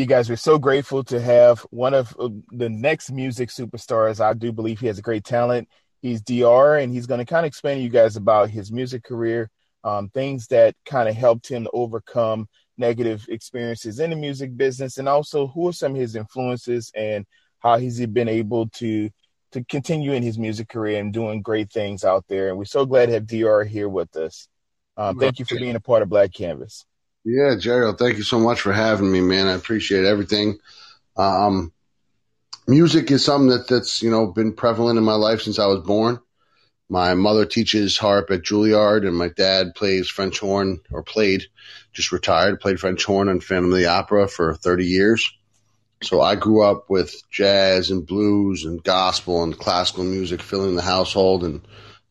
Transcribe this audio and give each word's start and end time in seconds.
You 0.00 0.06
guys, 0.06 0.30
we're 0.30 0.36
so 0.36 0.58
grateful 0.58 1.04
to 1.04 1.20
have 1.20 1.60
one 1.68 1.92
of 1.92 2.16
uh, 2.18 2.30
the 2.52 2.70
next 2.70 3.10
music 3.10 3.50
superstars. 3.50 4.18
I 4.18 4.32
do 4.32 4.50
believe 4.50 4.80
he 4.80 4.86
has 4.86 4.98
a 4.98 5.02
great 5.02 5.24
talent. 5.24 5.68
He's 6.00 6.22
DR, 6.22 6.78
and 6.78 6.90
he's 6.90 7.06
going 7.06 7.18
to 7.18 7.26
kind 7.26 7.44
of 7.44 7.48
explain 7.48 7.76
to 7.76 7.82
you 7.82 7.90
guys 7.90 8.16
about 8.16 8.48
his 8.48 8.72
music 8.72 9.04
career, 9.04 9.50
um, 9.84 10.08
things 10.08 10.46
that 10.46 10.74
kind 10.86 11.06
of 11.06 11.14
helped 11.14 11.48
him 11.48 11.64
to 11.64 11.70
overcome 11.74 12.48
negative 12.78 13.26
experiences 13.28 14.00
in 14.00 14.08
the 14.08 14.16
music 14.16 14.56
business, 14.56 14.96
and 14.96 15.06
also 15.06 15.48
who 15.48 15.68
are 15.68 15.72
some 15.74 15.92
of 15.92 16.00
his 16.00 16.16
influences 16.16 16.90
and 16.94 17.26
how 17.58 17.76
he's 17.76 18.00
been 18.06 18.26
able 18.26 18.70
to 18.70 19.10
to 19.52 19.62
continue 19.64 20.14
in 20.14 20.22
his 20.22 20.38
music 20.38 20.70
career 20.70 20.98
and 20.98 21.12
doing 21.12 21.42
great 21.42 21.70
things 21.70 22.04
out 22.04 22.24
there. 22.26 22.48
And 22.48 22.56
we're 22.56 22.64
so 22.64 22.86
glad 22.86 23.06
to 23.06 23.12
have 23.12 23.26
DR 23.26 23.64
here 23.64 23.90
with 23.90 24.16
us. 24.16 24.48
Um, 24.96 25.18
thank 25.18 25.38
you 25.38 25.44
for 25.44 25.56
being 25.56 25.76
a 25.76 25.80
part 25.80 26.00
of 26.00 26.08
Black 26.08 26.32
Canvas. 26.32 26.86
Yeah, 27.32 27.54
Gerald, 27.56 27.96
thank 27.96 28.16
you 28.16 28.24
so 28.24 28.40
much 28.40 28.60
for 28.60 28.72
having 28.72 29.10
me, 29.10 29.20
man. 29.20 29.46
I 29.46 29.52
appreciate 29.52 30.04
everything. 30.04 30.58
Um, 31.16 31.72
music 32.66 33.08
is 33.12 33.24
something 33.24 33.50
that, 33.50 33.68
that's, 33.68 34.02
you 34.02 34.10
know, 34.10 34.26
been 34.26 34.52
prevalent 34.52 34.98
in 34.98 35.04
my 35.04 35.14
life 35.14 35.42
since 35.42 35.60
I 35.60 35.66
was 35.66 35.86
born. 35.86 36.18
My 36.88 37.14
mother 37.14 37.46
teaches 37.46 37.96
harp 37.96 38.32
at 38.32 38.42
Juilliard 38.42 39.06
and 39.06 39.16
my 39.16 39.28
dad 39.28 39.76
plays 39.76 40.08
French 40.10 40.40
horn 40.40 40.80
or 40.90 41.04
played, 41.04 41.44
just 41.92 42.10
retired, 42.10 42.58
played 42.58 42.80
French 42.80 43.04
horn 43.04 43.28
on 43.28 43.38
Phantom 43.38 43.70
of 43.70 43.78
the 43.78 43.86
Opera 43.86 44.26
for 44.26 44.54
30 44.54 44.86
years. 44.86 45.32
So 46.02 46.20
I 46.20 46.34
grew 46.34 46.64
up 46.64 46.90
with 46.90 47.14
jazz 47.30 47.92
and 47.92 48.04
blues 48.04 48.64
and 48.64 48.82
gospel 48.82 49.44
and 49.44 49.56
classical 49.56 50.02
music 50.02 50.42
filling 50.42 50.74
the 50.74 50.82
household 50.82 51.44
and 51.44 51.60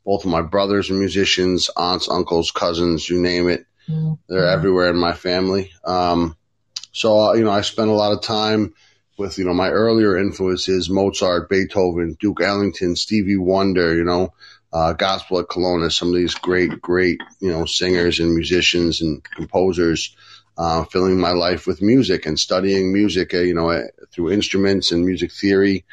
both 0.06 0.24
of 0.24 0.32
my 0.32 0.44
brothers 0.44 0.90
are 0.90 0.94
musicians, 0.94 1.70
aunts, 1.76 2.08
uncles, 2.08 2.52
cousins, 2.52 3.10
you 3.10 3.22
name 3.22 3.50
it. 3.50 3.66
They're 4.28 4.48
everywhere 4.48 4.90
in 4.90 4.98
my 4.98 5.14
family. 5.14 5.72
Um, 5.84 6.36
so, 6.92 7.20
uh, 7.20 7.34
you 7.34 7.44
know, 7.44 7.52
I 7.52 7.62
spent 7.62 7.90
a 7.90 7.94
lot 7.94 8.14
of 8.14 8.22
time 8.22 8.74
with, 9.18 9.38
you 9.38 9.46
know, 9.46 9.54
my 9.54 9.70
earlier 9.70 10.18
influences, 10.18 10.90
Mozart, 10.90 11.50
Beethoven, 11.50 12.16
Duke 12.20 12.42
Ellington, 12.42 12.96
Stevie 12.96 13.38
Wonder, 13.38 13.96
you 13.96 14.04
know, 14.04 14.34
uh, 14.72 14.94
Gospel 14.94 15.40
at 15.40 15.48
Colonus, 15.48 15.98
some 15.98 16.10
of 16.10 16.16
these 16.16 16.36
great, 16.36 16.82
great, 16.82 17.22
you 17.40 17.52
know, 17.52 17.66
singers 17.66 18.20
and 18.20 18.34
musicians 18.34 19.02
and 19.02 19.24
composers, 19.24 20.16
uh, 20.58 20.84
filling 20.86 21.20
my 21.20 21.32
life 21.32 21.66
with 21.66 21.82
music 21.82 22.26
and 22.26 22.40
studying 22.40 22.94
music, 22.94 23.34
uh, 23.34 23.40
you 23.40 23.54
know, 23.54 23.70
uh, 23.70 23.84
through 24.12 24.32
instruments 24.32 24.92
and 24.92 25.06
music 25.06 25.32
theory. 25.32 25.86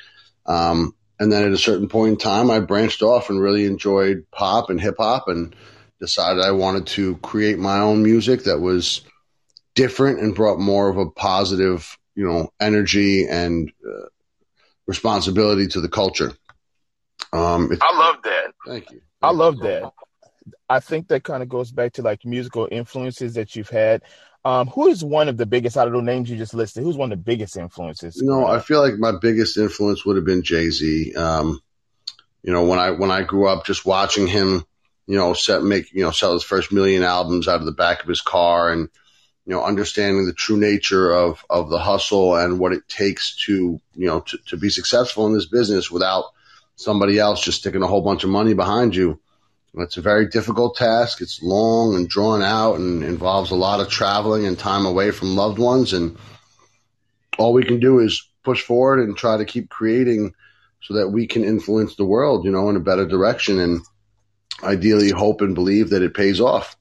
Um, 0.45 0.95
and 1.19 1.33
then 1.33 1.45
at 1.45 1.53
a 1.53 1.59
certain 1.59 1.89
point 1.89 2.11
in 2.13 2.19
time, 2.19 2.51
I 2.51 2.61
branched 2.61 3.03
off 3.03 3.31
and 3.31 3.41
really 3.41 3.65
enjoyed 3.65 4.27
pop 4.31 4.69
and 4.71 4.81
hip 4.81 4.97
hop 4.99 5.29
and 5.29 5.57
decided 6.01 6.43
I 6.43 6.53
wanted 6.53 6.87
to 6.89 7.17
create 7.17 7.59
my 7.59 7.79
own 7.81 8.03
music 8.03 8.45
that 8.45 8.59
was 8.61 9.03
different 9.75 10.21
and 10.21 10.35
brought 10.35 10.59
more 10.59 10.89
of 10.89 10.97
a 10.97 11.11
positive, 11.11 11.99
you 12.15 12.27
know, 12.27 12.53
energy 12.61 13.27
and 13.29 13.71
uh, 13.87 14.07
responsibility 14.87 15.67
to 15.69 15.81
the 15.81 15.89
culture. 15.89 16.33
Um, 17.33 17.71
I 17.81 17.99
love 17.99 18.17
that. 18.25 18.53
Thank 18.67 18.91
you. 18.91 19.01
I 19.23 19.31
love 19.31 19.59
that. 19.61 19.93
I 20.69 20.81
think 20.81 21.09
that 21.09 21.25
kind 21.25 21.43
of 21.43 21.49
goes 21.49 21.71
back 21.73 21.95
to 21.95 22.03
like 22.03 22.25
musical 22.25 22.69
influences 22.71 23.35
that 23.35 23.57
you've 23.57 23.69
had. 23.69 24.03
Um, 24.45 24.69
who 24.69 24.87
is 24.87 25.03
one 25.03 25.29
of 25.29 25.37
the 25.37 25.47
biggest 25.47 25.77
out 25.77 25.89
of 25.89 25.93
the 25.93 26.01
names 26.01 26.31
you 26.31 26.37
just 26.37 26.55
listed? 26.55 26.85
Who's 26.85 26.97
one 26.97 27.11
of 27.11 27.19
the 27.19 27.25
biggest 27.25 27.57
influences? 27.57 28.17
You 28.17 28.29
know, 28.29 28.47
I 28.47 28.61
feel 28.61 28.81
like 28.81 28.95
my 28.97 29.13
biggest 29.21 29.57
influence 29.57 30.07
would 30.07 30.17
have 30.17 30.25
been 30.25 30.43
Jay 30.43 30.71
Z. 30.71 31.15
Um, 31.15 31.61
you 32.45 32.53
know, 32.53 32.65
when 32.65 32.79
I 32.79 32.93
when 32.93 33.11
I 33.11 33.23
grew 33.23 33.49
up, 33.49 33.67
just 33.67 33.85
watching 33.85 34.29
him 34.29 34.65
you 35.07 35.17
know, 35.17 35.33
set 35.33 35.63
make 35.63 35.93
you 35.93 36.03
know 36.03 36.11
sell 36.11 36.33
his 36.33 36.45
first 36.45 36.73
million 36.73 37.03
albums 37.03 37.49
out 37.49 37.61
of 37.61 37.67
the 37.67 37.73
back 37.73 38.03
of 38.03 38.09
his 38.09 38.21
car, 38.21 38.71
and 38.71 38.89
you 39.47 39.55
know, 39.55 39.63
understanding 39.63 40.27
the 40.27 40.33
true 40.33 40.57
nature 40.57 41.13
of 41.13 41.45
of 41.49 41.71
the 41.71 41.79
hustle 41.79 42.37
and 42.37 42.59
what 42.59 42.73
it 42.73 42.89
takes 42.89 43.37
to 43.47 43.81
you 43.95 44.07
know 44.07 44.21
to, 44.21 44.39
to 44.49 44.57
be 44.57 44.71
successful 44.71 45.27
in 45.27 45.35
this 45.35 45.47
business 45.47 45.91
without 45.91 46.25
somebody 46.77 47.19
else 47.19 47.43
just 47.43 47.59
sticking 47.59 47.83
a 47.83 47.87
whole 47.87 48.03
bunch 48.03 48.25
of 48.25 48.31
money 48.31 48.55
behind 48.55 48.95
you. 48.95 49.19
It's 49.79 49.99
a 49.99 50.03
very 50.03 50.29
difficult 50.29 50.77
task. 50.77 51.21
It's 51.21 51.43
long 51.43 51.95
and 51.95 52.09
drawn 52.09 52.43
out 52.43 52.79
and 52.79 53.05
involves 53.05 53.51
a 53.51 53.57
lot 53.57 53.81
of 53.81 53.91
traveling 53.91 54.47
and 54.47 54.59
time 54.59 54.87
away 54.87 55.11
from 55.11 55.37
loved 55.37 55.59
ones. 55.59 55.93
And 55.93 56.17
all 57.39 57.53
we 57.53 57.63
can 57.63 57.79
do 57.79 57.99
is 57.99 58.27
push 58.43 58.63
forward 58.63 59.01
and 59.01 59.17
try 59.17 59.37
to 59.37 59.45
keep 59.45 59.69
creating 59.69 60.33
so 60.81 60.95
that 60.95 61.09
we 61.09 61.27
can 61.27 61.45
influence 61.45 61.95
the 61.97 62.07
world, 62.07 62.47
you 62.47 62.51
know, 62.51 62.71
in 62.71 62.77
a 62.77 62.81
better 62.81 63.07
direction. 63.07 63.59
And 63.59 63.83
ideally 64.63 65.11
hope 65.11 65.41
and 65.41 65.55
believe 65.55 65.91
that 65.91 66.03
it 66.03 66.15
pays 66.15 66.41
off. 66.41 66.77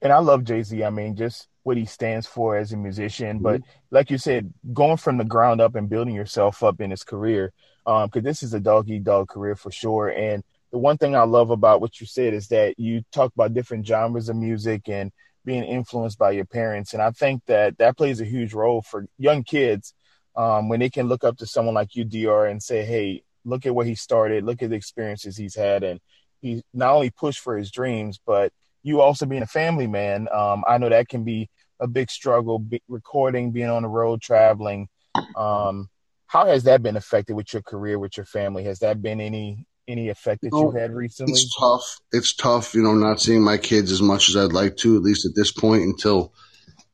And 0.00 0.12
I 0.12 0.18
love 0.18 0.44
Jay 0.44 0.62
Z. 0.62 0.84
I 0.84 0.90
mean, 0.90 1.16
just 1.16 1.48
what 1.64 1.76
he 1.76 1.84
stands 1.84 2.26
for 2.26 2.56
as 2.56 2.72
a 2.72 2.76
musician. 2.76 3.36
Mm-hmm. 3.36 3.42
But 3.42 3.62
like 3.90 4.10
you 4.10 4.18
said, 4.18 4.52
going 4.72 4.96
from 4.96 5.18
the 5.18 5.24
ground 5.24 5.60
up 5.60 5.74
and 5.74 5.88
building 5.88 6.14
yourself 6.14 6.62
up 6.62 6.80
in 6.80 6.90
his 6.90 7.02
career, 7.02 7.52
because 7.84 8.10
um, 8.14 8.22
this 8.22 8.42
is 8.42 8.54
a 8.54 8.60
dog 8.60 8.88
eat 8.88 9.04
dog 9.04 9.28
career 9.28 9.56
for 9.56 9.70
sure. 9.70 10.08
And 10.08 10.44
the 10.70 10.78
one 10.78 10.98
thing 10.98 11.16
I 11.16 11.24
love 11.24 11.50
about 11.50 11.80
what 11.80 12.00
you 12.00 12.06
said 12.06 12.34
is 12.34 12.48
that 12.48 12.78
you 12.78 13.02
talk 13.12 13.32
about 13.34 13.54
different 13.54 13.86
genres 13.86 14.28
of 14.28 14.36
music 14.36 14.88
and 14.88 15.10
being 15.44 15.64
influenced 15.64 16.18
by 16.18 16.32
your 16.32 16.44
parents. 16.44 16.92
And 16.92 17.02
I 17.02 17.10
think 17.10 17.42
that 17.46 17.78
that 17.78 17.96
plays 17.96 18.20
a 18.20 18.24
huge 18.24 18.52
role 18.52 18.82
for 18.82 19.06
young 19.18 19.44
kids 19.44 19.94
um, 20.36 20.68
when 20.68 20.80
they 20.80 20.90
can 20.90 21.08
look 21.08 21.24
up 21.24 21.38
to 21.38 21.46
someone 21.46 21.74
like 21.74 21.96
you, 21.96 22.04
DR, 22.04 22.46
and 22.46 22.62
say, 22.62 22.84
hey, 22.84 23.24
look 23.48 23.66
at 23.66 23.74
where 23.74 23.86
he 23.86 23.94
started, 23.94 24.44
look 24.44 24.62
at 24.62 24.70
the 24.70 24.76
experiences 24.76 25.36
he's 25.36 25.54
had, 25.54 25.82
and 25.82 26.00
he 26.40 26.62
not 26.72 26.94
only 26.94 27.10
pushed 27.10 27.40
for 27.40 27.56
his 27.56 27.70
dreams, 27.70 28.20
but 28.24 28.52
you 28.82 29.00
also 29.00 29.26
being 29.26 29.42
a 29.42 29.46
family 29.46 29.86
man. 29.86 30.28
Um, 30.32 30.64
I 30.66 30.78
know 30.78 30.88
that 30.88 31.08
can 31.08 31.24
be 31.24 31.48
a 31.80 31.86
big 31.86 32.10
struggle, 32.10 32.58
be, 32.58 32.82
recording, 32.88 33.50
being 33.50 33.68
on 33.68 33.82
the 33.82 33.88
road, 33.88 34.20
traveling. 34.20 34.88
Um, 35.36 35.88
how 36.26 36.46
has 36.46 36.64
that 36.64 36.82
been 36.82 36.96
affected 36.96 37.34
with 37.34 37.52
your 37.52 37.62
career, 37.62 37.98
with 37.98 38.16
your 38.16 38.26
family? 38.26 38.64
Has 38.64 38.80
that 38.80 39.02
been 39.02 39.20
any 39.20 39.66
any 39.88 40.10
effect 40.10 40.42
that 40.42 40.50
you 40.52 40.58
know, 40.58 40.66
you've 40.66 40.80
had 40.80 40.92
recently? 40.92 41.32
It's 41.32 41.56
tough. 41.58 41.98
It's 42.12 42.34
tough, 42.34 42.74
you 42.74 42.82
know, 42.82 42.92
not 42.92 43.20
seeing 43.20 43.42
my 43.42 43.56
kids 43.56 43.90
as 43.90 44.02
much 44.02 44.28
as 44.28 44.36
I'd 44.36 44.52
like 44.52 44.76
to, 44.78 44.96
at 44.96 45.02
least 45.02 45.24
at 45.24 45.34
this 45.34 45.50
point, 45.50 45.82
until 45.82 46.32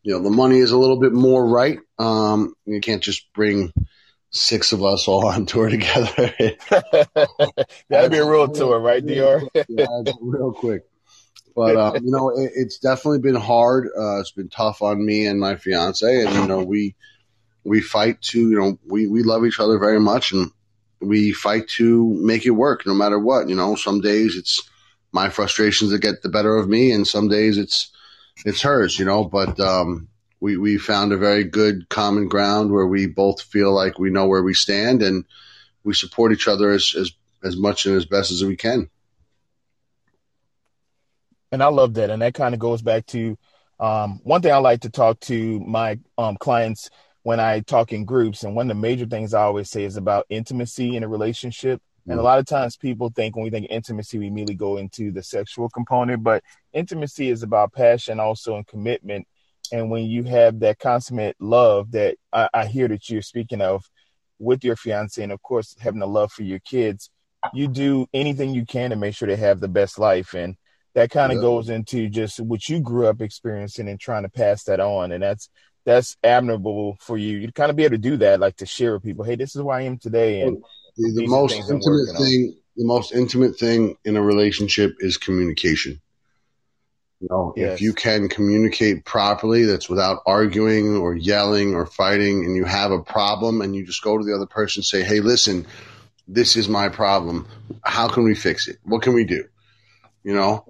you 0.02 0.12
know 0.12 0.22
the 0.22 0.30
money 0.30 0.58
is 0.58 0.70
a 0.70 0.78
little 0.78 1.00
bit 1.00 1.12
more 1.12 1.46
right. 1.46 1.78
Um, 1.98 2.54
you 2.64 2.80
can't 2.80 3.02
just 3.02 3.32
bring 3.34 3.72
six 4.34 4.72
of 4.72 4.84
us 4.84 5.08
all 5.08 5.26
on 5.34 5.46
tour 5.46 5.68
together. 5.68 6.34
That'd 7.88 8.10
be 8.10 8.18
a 8.18 8.28
real 8.28 8.48
tour, 8.48 8.78
right, 8.78 9.04
Dr? 9.04 9.48
yeah, 9.68 9.86
real 10.20 10.52
quick. 10.52 10.82
But 11.56 11.76
uh, 11.76 11.92
you 12.02 12.10
know, 12.10 12.30
it, 12.30 12.50
it's 12.56 12.78
definitely 12.78 13.20
been 13.20 13.36
hard. 13.36 13.86
Uh, 13.96 14.18
it's 14.18 14.32
been 14.32 14.48
tough 14.48 14.82
on 14.82 15.06
me 15.06 15.24
and 15.24 15.38
my 15.38 15.54
fiance, 15.54 16.24
and 16.24 16.34
you 16.34 16.48
know, 16.48 16.64
we 16.64 16.96
we 17.62 17.80
fight 17.80 18.20
to 18.22 18.40
you 18.40 18.58
know 18.58 18.76
we 18.84 19.06
we 19.06 19.22
love 19.22 19.44
each 19.46 19.60
other 19.60 19.78
very 19.78 20.00
much, 20.00 20.32
and 20.32 20.50
we 20.98 21.30
fight 21.30 21.68
to 21.76 22.12
make 22.14 22.44
it 22.44 22.50
work 22.50 22.84
no 22.86 22.92
matter 22.92 23.20
what. 23.20 23.48
You 23.48 23.54
know, 23.54 23.76
some 23.76 24.00
days 24.00 24.34
it's 24.34 24.68
my 25.12 25.28
frustrations 25.28 25.92
that 25.92 26.00
get 26.00 26.22
the 26.22 26.28
better 26.28 26.56
of 26.56 26.68
me, 26.68 26.90
and 26.90 27.06
some 27.06 27.28
days 27.28 27.56
it's 27.56 27.92
it's 28.44 28.62
hers. 28.62 28.98
You 28.98 29.04
know, 29.04 29.24
but 29.24 29.60
um, 29.60 30.08
we, 30.44 30.58
we 30.58 30.76
found 30.76 31.10
a 31.10 31.16
very 31.16 31.42
good 31.42 31.88
common 31.88 32.28
ground 32.28 32.70
where 32.70 32.86
we 32.86 33.06
both 33.06 33.40
feel 33.40 33.72
like 33.72 33.98
we 33.98 34.10
know 34.10 34.26
where 34.26 34.42
we 34.42 34.52
stand 34.52 35.02
and 35.02 35.24
we 35.84 35.94
support 35.94 36.32
each 36.32 36.48
other 36.48 36.70
as, 36.70 36.94
as, 37.00 37.12
as 37.42 37.56
much 37.56 37.86
and 37.86 37.96
as 37.96 38.04
best 38.04 38.30
as 38.30 38.44
we 38.44 38.54
can. 38.54 38.90
And 41.50 41.62
I 41.62 41.68
love 41.68 41.94
that. 41.94 42.10
And 42.10 42.20
that 42.20 42.34
kind 42.34 42.52
of 42.52 42.60
goes 42.60 42.82
back 42.82 43.06
to 43.06 43.38
um, 43.80 44.20
one 44.22 44.42
thing 44.42 44.52
I 44.52 44.58
like 44.58 44.82
to 44.82 44.90
talk 44.90 45.18
to 45.20 45.60
my 45.60 45.98
um, 46.18 46.36
clients 46.36 46.90
when 47.22 47.40
I 47.40 47.60
talk 47.60 47.94
in 47.94 48.04
groups. 48.04 48.42
And 48.42 48.54
one 48.54 48.70
of 48.70 48.76
the 48.76 48.82
major 48.82 49.06
things 49.06 49.32
I 49.32 49.44
always 49.44 49.70
say 49.70 49.84
is 49.84 49.96
about 49.96 50.26
intimacy 50.28 50.94
in 50.94 51.04
a 51.04 51.08
relationship. 51.08 51.80
And 52.06 52.18
a 52.18 52.22
mm. 52.22 52.24
lot 52.26 52.38
of 52.38 52.44
times 52.44 52.76
people 52.76 53.08
think 53.08 53.34
when 53.34 53.44
we 53.44 53.50
think 53.50 53.68
intimacy, 53.70 54.18
we 54.18 54.26
immediately 54.26 54.56
go 54.56 54.76
into 54.76 55.10
the 55.10 55.22
sexual 55.22 55.70
component, 55.70 56.22
but 56.22 56.44
intimacy 56.74 57.30
is 57.30 57.42
about 57.42 57.72
passion 57.72 58.20
also 58.20 58.56
and 58.56 58.66
commitment 58.66 59.26
and 59.74 59.90
when 59.90 60.04
you 60.04 60.22
have 60.22 60.60
that 60.60 60.78
consummate 60.78 61.34
love 61.40 61.90
that 61.90 62.16
I, 62.32 62.48
I 62.54 62.66
hear 62.66 62.86
that 62.86 63.10
you're 63.10 63.22
speaking 63.22 63.60
of 63.60 63.84
with 64.38 64.62
your 64.62 64.76
fiance, 64.76 65.20
and 65.20 65.32
of 65.32 65.42
course 65.42 65.74
having 65.80 66.00
a 66.00 66.06
love 66.06 66.30
for 66.30 66.44
your 66.44 66.60
kids, 66.60 67.10
you 67.52 67.66
do 67.66 68.06
anything 68.14 68.54
you 68.54 68.64
can 68.64 68.90
to 68.90 68.96
make 68.96 69.16
sure 69.16 69.26
they 69.26 69.34
have 69.34 69.58
the 69.58 69.66
best 69.66 69.98
life. 69.98 70.32
And 70.34 70.56
that 70.94 71.10
kind 71.10 71.32
of 71.32 71.36
yeah. 71.36 71.42
goes 71.42 71.70
into 71.70 72.08
just 72.08 72.38
what 72.38 72.68
you 72.68 72.78
grew 72.78 73.08
up 73.08 73.20
experiencing 73.20 73.88
and 73.88 73.98
trying 73.98 74.22
to 74.22 74.28
pass 74.28 74.62
that 74.64 74.78
on. 74.78 75.10
And 75.10 75.24
that's 75.24 75.50
that's 75.84 76.16
admirable 76.22 76.96
for 77.00 77.18
you. 77.18 77.38
You 77.38 77.50
kind 77.50 77.70
of 77.70 77.74
be 77.74 77.82
able 77.82 77.96
to 77.96 77.98
do 77.98 78.16
that, 78.18 78.38
like 78.38 78.56
to 78.58 78.66
share 78.66 78.94
with 78.94 79.02
people, 79.02 79.24
hey, 79.24 79.34
this 79.34 79.56
is 79.56 79.60
who 79.60 79.70
I 79.70 79.82
am 79.82 79.98
today. 79.98 80.42
And 80.42 80.62
the, 80.96 81.12
the 81.16 81.26
most 81.26 81.54
intimate 81.54 82.16
thing, 82.16 82.54
on. 82.54 82.56
the 82.76 82.86
most 82.86 83.12
intimate 83.12 83.58
thing 83.58 83.96
in 84.04 84.16
a 84.16 84.22
relationship 84.22 84.94
is 85.00 85.16
communication. 85.16 86.00
You 87.20 87.28
know, 87.30 87.54
yes. 87.56 87.74
if 87.74 87.80
you 87.80 87.92
can 87.92 88.28
communicate 88.28 89.04
properly, 89.04 89.64
that's 89.64 89.88
without 89.88 90.22
arguing 90.26 90.96
or 90.96 91.14
yelling 91.14 91.74
or 91.74 91.86
fighting, 91.86 92.44
and 92.44 92.56
you 92.56 92.64
have 92.64 92.90
a 92.90 93.02
problem, 93.02 93.62
and 93.62 93.74
you 93.74 93.86
just 93.86 94.02
go 94.02 94.18
to 94.18 94.24
the 94.24 94.34
other 94.34 94.46
person 94.46 94.80
and 94.80 94.84
say, 94.84 95.02
"Hey, 95.02 95.20
listen, 95.20 95.66
this 96.28 96.56
is 96.56 96.68
my 96.68 96.88
problem. 96.88 97.46
How 97.82 98.08
can 98.08 98.24
we 98.24 98.34
fix 98.34 98.68
it? 98.68 98.78
What 98.84 99.02
can 99.02 99.14
we 99.14 99.24
do?" 99.24 99.44
You 100.22 100.34
know, 100.34 100.64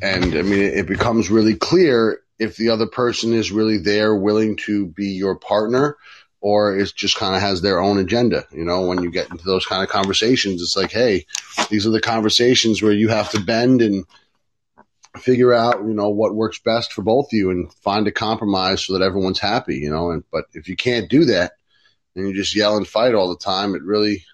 and 0.00 0.34
I 0.34 0.42
mean, 0.42 0.62
it 0.62 0.86
becomes 0.86 1.30
really 1.30 1.56
clear 1.56 2.20
if 2.38 2.56
the 2.56 2.70
other 2.70 2.86
person 2.86 3.34
is 3.34 3.52
really 3.52 3.78
there, 3.78 4.14
willing 4.14 4.56
to 4.56 4.86
be 4.86 5.08
your 5.08 5.36
partner, 5.36 5.96
or 6.40 6.76
it 6.76 6.92
just 6.94 7.16
kind 7.16 7.36
of 7.36 7.42
has 7.42 7.60
their 7.60 7.80
own 7.80 7.98
agenda. 7.98 8.46
You 8.50 8.64
know, 8.64 8.86
when 8.86 9.02
you 9.02 9.10
get 9.10 9.30
into 9.30 9.44
those 9.44 9.66
kind 9.66 9.82
of 9.82 9.90
conversations, 9.90 10.62
it's 10.62 10.76
like, 10.76 10.90
hey, 10.90 11.26
these 11.68 11.86
are 11.86 11.90
the 11.90 12.00
conversations 12.00 12.82
where 12.82 12.92
you 12.92 13.08
have 13.08 13.30
to 13.32 13.40
bend 13.40 13.82
and 13.82 14.06
figure 15.18 15.52
out, 15.52 15.78
you 15.78 15.94
know, 15.94 16.08
what 16.08 16.34
works 16.34 16.58
best 16.60 16.92
for 16.92 17.02
both 17.02 17.26
of 17.26 17.32
you 17.32 17.50
and 17.50 17.72
find 17.74 18.06
a 18.06 18.12
compromise 18.12 18.84
so 18.84 18.92
that 18.92 19.04
everyone's 19.04 19.40
happy, 19.40 19.76
you 19.76 19.90
know. 19.90 20.10
And 20.10 20.24
but 20.30 20.44
if 20.52 20.68
you 20.68 20.76
can't 20.76 21.10
do 21.10 21.24
that 21.26 21.52
and 22.14 22.28
you 22.28 22.34
just 22.34 22.54
yell 22.54 22.76
and 22.76 22.86
fight 22.86 23.14
all 23.14 23.28
the 23.28 23.42
time, 23.42 23.74
it 23.74 23.82
really 23.82 24.24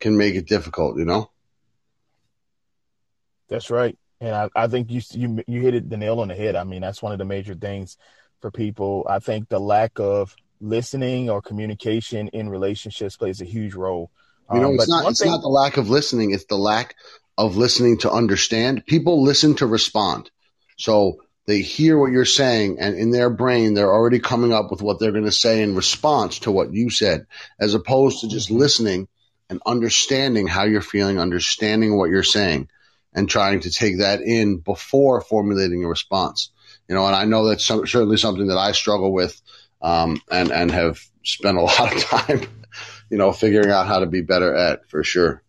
can 0.00 0.16
make 0.16 0.34
it 0.34 0.48
difficult, 0.48 0.98
you 0.98 1.04
know. 1.04 1.30
That's 3.48 3.70
right, 3.70 3.96
and 4.20 4.34
I, 4.34 4.48
I 4.56 4.66
think 4.66 4.90
you 4.90 5.00
you 5.12 5.42
you 5.46 5.60
hit 5.60 5.74
it 5.74 5.88
the 5.88 5.96
nail 5.96 6.20
on 6.20 6.28
the 6.28 6.34
head. 6.34 6.56
I 6.56 6.64
mean, 6.64 6.82
that's 6.82 7.02
one 7.02 7.12
of 7.12 7.18
the 7.18 7.24
major 7.24 7.54
things 7.54 7.96
for 8.40 8.50
people. 8.50 9.06
I 9.08 9.20
think 9.20 9.48
the 9.48 9.60
lack 9.60 9.98
of 10.00 10.34
listening 10.60 11.30
or 11.30 11.40
communication 11.42 12.28
in 12.28 12.48
relationships 12.48 13.16
plays 13.16 13.40
a 13.40 13.44
huge 13.44 13.74
role. 13.74 14.10
You 14.52 14.60
know, 14.60 14.68
um, 14.70 14.74
it's 14.74 14.88
not 14.88 15.10
it's 15.10 15.20
thing- 15.20 15.30
not 15.30 15.42
the 15.42 15.48
lack 15.48 15.76
of 15.76 15.88
listening; 15.88 16.32
it's 16.32 16.46
the 16.46 16.56
lack 16.56 16.96
of 17.38 17.56
listening 17.56 17.98
to 17.98 18.10
understand. 18.10 18.86
People 18.86 19.22
listen 19.22 19.54
to 19.56 19.66
respond, 19.66 20.30
so 20.76 21.22
they 21.46 21.60
hear 21.60 21.98
what 21.98 22.10
you're 22.10 22.24
saying, 22.24 22.78
and 22.80 22.96
in 22.96 23.10
their 23.10 23.30
brain, 23.30 23.74
they're 23.74 23.92
already 23.92 24.18
coming 24.18 24.52
up 24.52 24.70
with 24.70 24.82
what 24.82 24.98
they're 24.98 25.12
going 25.12 25.24
to 25.24 25.32
say 25.32 25.62
in 25.62 25.76
response 25.76 26.40
to 26.40 26.50
what 26.50 26.72
you 26.72 26.90
said, 26.90 27.26
as 27.60 27.74
opposed 27.74 28.20
to 28.20 28.28
just 28.28 28.50
listening 28.50 29.06
and 29.48 29.60
understanding 29.64 30.46
how 30.48 30.64
you're 30.64 30.80
feeling, 30.80 31.20
understanding 31.20 31.96
what 31.96 32.10
you're 32.10 32.24
saying 32.24 32.68
and 33.16 33.28
trying 33.28 33.60
to 33.60 33.70
take 33.70 33.98
that 33.98 34.20
in 34.20 34.58
before 34.58 35.20
formulating 35.20 35.84
a 35.84 35.88
response. 35.88 36.50
You 36.88 36.94
know, 36.94 37.06
and 37.06 37.16
I 37.16 37.24
know 37.24 37.48
that's 37.48 37.64
some, 37.64 37.86
certainly 37.86 38.18
something 38.18 38.48
that 38.48 38.58
I 38.58 38.72
struggle 38.72 39.12
with, 39.12 39.40
um, 39.82 40.20
and 40.30 40.52
and 40.52 40.70
have 40.70 41.00
spent 41.24 41.56
a 41.56 41.62
lot 41.62 41.94
of 41.94 42.04
time, 42.04 42.42
you 43.10 43.18
know, 43.18 43.32
figuring 43.32 43.70
out 43.70 43.86
how 43.86 44.00
to 44.00 44.06
be 44.06 44.20
better 44.20 44.54
at 44.54 44.88
for 44.88 45.02
sure. 45.02 45.42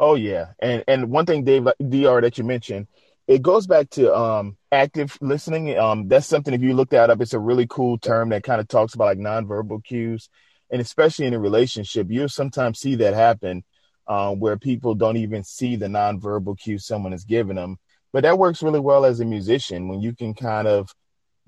Oh 0.00 0.14
yeah, 0.14 0.52
and 0.60 0.82
and 0.88 1.10
one 1.10 1.26
thing, 1.26 1.44
Dave, 1.44 1.64
Dr. 1.64 2.22
that 2.22 2.38
you 2.38 2.44
mentioned, 2.44 2.88
it 3.28 3.42
goes 3.42 3.66
back 3.66 3.90
to 3.90 4.14
um, 4.16 4.56
active 4.72 5.18
listening. 5.20 5.78
Um, 5.78 6.08
that's 6.08 6.26
something 6.26 6.54
if 6.54 6.62
you 6.62 6.74
look 6.74 6.90
that 6.90 7.10
up, 7.10 7.20
it's 7.20 7.34
a 7.34 7.38
really 7.38 7.66
cool 7.68 7.98
term 7.98 8.30
that 8.30 8.42
kind 8.42 8.60
of 8.62 8.68
talks 8.68 8.94
about 8.94 9.04
like 9.04 9.18
nonverbal 9.18 9.84
cues, 9.84 10.30
and 10.70 10.80
especially 10.80 11.26
in 11.26 11.34
a 11.34 11.38
relationship, 11.38 12.06
you'll 12.10 12.30
sometimes 12.30 12.80
see 12.80 12.94
that 12.96 13.12
happen 13.14 13.62
um, 14.08 14.40
where 14.40 14.58
people 14.58 14.94
don't 14.94 15.18
even 15.18 15.44
see 15.44 15.76
the 15.76 15.86
nonverbal 15.88 16.58
cue 16.58 16.78
someone 16.78 17.12
is 17.12 17.24
giving 17.24 17.56
them. 17.56 17.76
But 18.12 18.22
that 18.24 18.38
works 18.38 18.62
really 18.62 18.80
well 18.80 19.04
as 19.04 19.20
a 19.20 19.26
musician 19.26 19.88
when 19.88 20.00
you 20.00 20.16
can 20.16 20.34
kind 20.34 20.66
of 20.66 20.88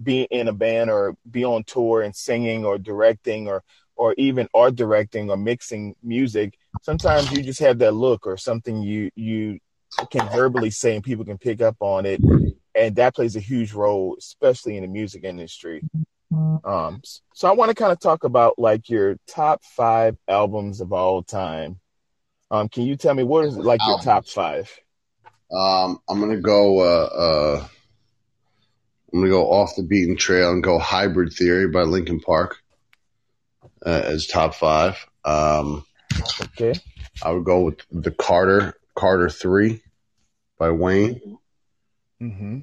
be 0.03 0.23
in 0.31 0.49
a 0.49 0.53
band 0.53 0.91
or 0.91 1.17
be 1.31 1.45
on 1.45 1.65
tour 1.65 2.03
and 2.03 2.15
singing 2.15 2.65
or 2.67 2.79
directing 2.79 3.49
or 3.49 3.63
or 3.97 4.15
even 4.19 4.49
art 4.55 4.75
directing 4.75 5.31
or 5.31 5.37
mixing 5.37 5.95
music. 6.03 6.59
Sometimes 6.83 7.31
you 7.31 7.43
just 7.43 7.61
have 7.61 7.79
that 7.79 7.93
look 7.93 8.27
or 8.27 8.37
something 8.37 8.83
you 8.83 9.11
you 9.15 9.59
can 10.11 10.29
verbally 10.31 10.71
say 10.71 10.95
and 10.95 11.05
people 11.05 11.25
can 11.25 11.39
pick 11.39 11.61
up 11.61 11.77
on 11.81 12.07
it, 12.07 12.21
and 12.75 12.97
that 12.97 13.15
plays 13.15 13.37
a 13.37 13.41
huge 13.41 13.73
role, 13.73 14.17
especially 14.19 14.77
in 14.77 14.83
the 14.83 14.89
music 14.89 15.25
industry. 15.25 15.83
Um, 16.65 17.03
so 17.35 17.49
I 17.49 17.53
want 17.53 17.71
to 17.71 17.75
kind 17.75 17.93
of 17.93 18.01
talk 18.01 18.25
about 18.25 18.59
like 18.59 18.89
your 18.89 19.17
top 19.27 19.63
five 19.65 20.17
albums 20.29 20.81
of 20.81 20.93
all 20.93 21.23
time. 21.23 21.79
Um, 22.51 22.69
can 22.69 22.85
you 22.85 22.97
tell 22.97 23.15
me 23.15 23.23
what 23.23 23.45
is 23.45 23.57
like 23.57 23.81
your 23.87 23.99
top 23.99 24.27
five? 24.27 24.71
Um, 25.53 25.99
I'm 26.09 26.21
gonna 26.21 26.41
go. 26.41 26.81
Uh, 26.81 27.09
uh, 27.15 27.67
I'm 29.13 29.21
gonna 29.21 29.31
go 29.31 29.51
off 29.51 29.77
the 29.77 29.83
beaten 29.83 30.17
trail 30.17 30.51
and 30.51 30.63
go 30.63 30.79
Hybrid 30.79 31.35
Theory 31.35 31.69
by 31.69 31.83
Linkin 31.83 32.21
Park 32.21 32.62
uh, 33.85 34.03
as 34.05 34.27
top 34.27 34.55
five. 34.55 35.07
Um, 35.25 35.85
okay. 36.41 36.75
I 37.23 37.31
would 37.31 37.45
go 37.45 37.63
with 37.63 37.81
the 37.91 38.11
Carter 38.11 38.75
Carter 38.95 39.29
Three 39.29 39.83
by 40.59 40.71
Wayne. 40.71 41.39
Mm-hmm. 42.21 42.61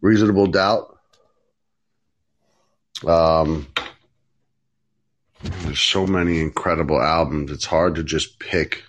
Reasonable 0.00 0.48
Doubt. 0.48 0.98
Um, 3.06 3.68
there's 5.42 5.80
so 5.80 6.06
many 6.06 6.40
incredible 6.40 7.00
albums. 7.00 7.50
It's 7.50 7.66
hard 7.66 7.96
to 7.96 8.04
just 8.04 8.38
pick 8.38 8.82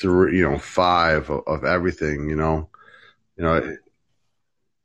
three, 0.00 0.38
you 0.38 0.48
know, 0.48 0.58
five 0.58 1.30
of, 1.30 1.42
of 1.46 1.64
everything, 1.64 2.28
you 2.28 2.36
know, 2.36 2.68
you 3.36 3.44
know, 3.44 3.76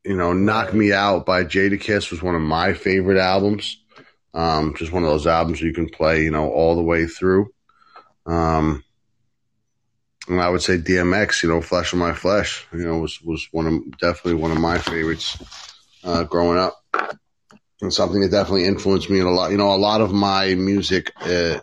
you 0.04 0.18
know, 0.18 0.34
Knock 0.34 0.74
Me 0.74 0.92
Out 0.92 1.26
by 1.26 1.44
Jadakiss 1.44 2.12
was 2.12 2.22
one 2.22 2.36
of 2.36 2.42
my 2.42 2.74
favorite 2.74 3.20
albums. 3.20 3.83
Um, 4.34 4.74
just 4.76 4.92
one 4.92 5.04
of 5.04 5.10
those 5.10 5.28
albums 5.28 5.62
you 5.62 5.74
can 5.74 5.90
play, 5.90 6.24
you 6.24 6.32
know, 6.32 6.50
all 6.50 6.76
the 6.76 6.82
way 6.82 7.06
through. 7.06 7.54
Um, 8.26 8.84
and 10.28 10.42
I 10.42 10.50
would 10.50 10.62
say 10.62 10.78
DMX, 10.78 11.44
you 11.44 11.50
know, 11.50 11.62
Flesh 11.62 11.94
of 11.94 12.00
My 12.00 12.14
Flesh, 12.14 12.66
you 12.72 12.86
know, 12.86 12.98
was, 12.98 13.22
was 13.22 13.48
one 13.52 13.68
of, 13.68 13.98
definitely 14.00 14.36
one 14.36 14.52
of 14.52 14.60
my 14.60 14.78
favorites, 14.78 15.38
uh, 16.04 16.24
growing 16.24 16.58
up. 16.58 16.80
And 17.82 17.94
something 17.94 18.22
that 18.22 18.32
definitely 18.32 18.66
influenced 18.66 19.10
me 19.10 19.20
in 19.20 19.26
a 19.26 19.32
lot. 19.32 19.52
You 19.52 19.58
know, 19.58 19.74
a 19.74 19.76
lot 19.76 20.00
of 20.00 20.14
my 20.14 20.56
music, 20.56 21.12
uh, 21.20 21.60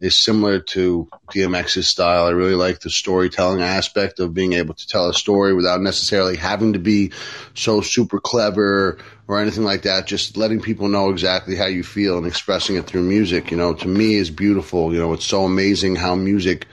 is 0.00 0.16
similar 0.16 0.60
to 0.60 1.08
DMX's 1.32 1.88
style. 1.88 2.26
I 2.26 2.30
really 2.30 2.54
like 2.54 2.80
the 2.80 2.90
storytelling 2.90 3.62
aspect 3.62 4.20
of 4.20 4.32
being 4.32 4.52
able 4.52 4.74
to 4.74 4.86
tell 4.86 5.08
a 5.08 5.14
story 5.14 5.54
without 5.54 5.80
necessarily 5.80 6.36
having 6.36 6.74
to 6.74 6.78
be 6.78 7.12
so 7.54 7.80
super 7.80 8.20
clever 8.20 8.98
or 9.26 9.40
anything 9.40 9.64
like 9.64 9.82
that. 9.82 10.06
Just 10.06 10.36
letting 10.36 10.60
people 10.60 10.88
know 10.88 11.10
exactly 11.10 11.56
how 11.56 11.66
you 11.66 11.82
feel 11.82 12.16
and 12.16 12.26
expressing 12.26 12.76
it 12.76 12.86
through 12.86 13.02
music, 13.02 13.50
you 13.50 13.56
know, 13.56 13.74
to 13.74 13.88
me 13.88 14.14
is 14.14 14.30
beautiful. 14.30 14.92
You 14.92 15.00
know, 15.00 15.12
it's 15.14 15.26
so 15.26 15.44
amazing 15.44 15.96
how 15.96 16.14
music, 16.14 16.66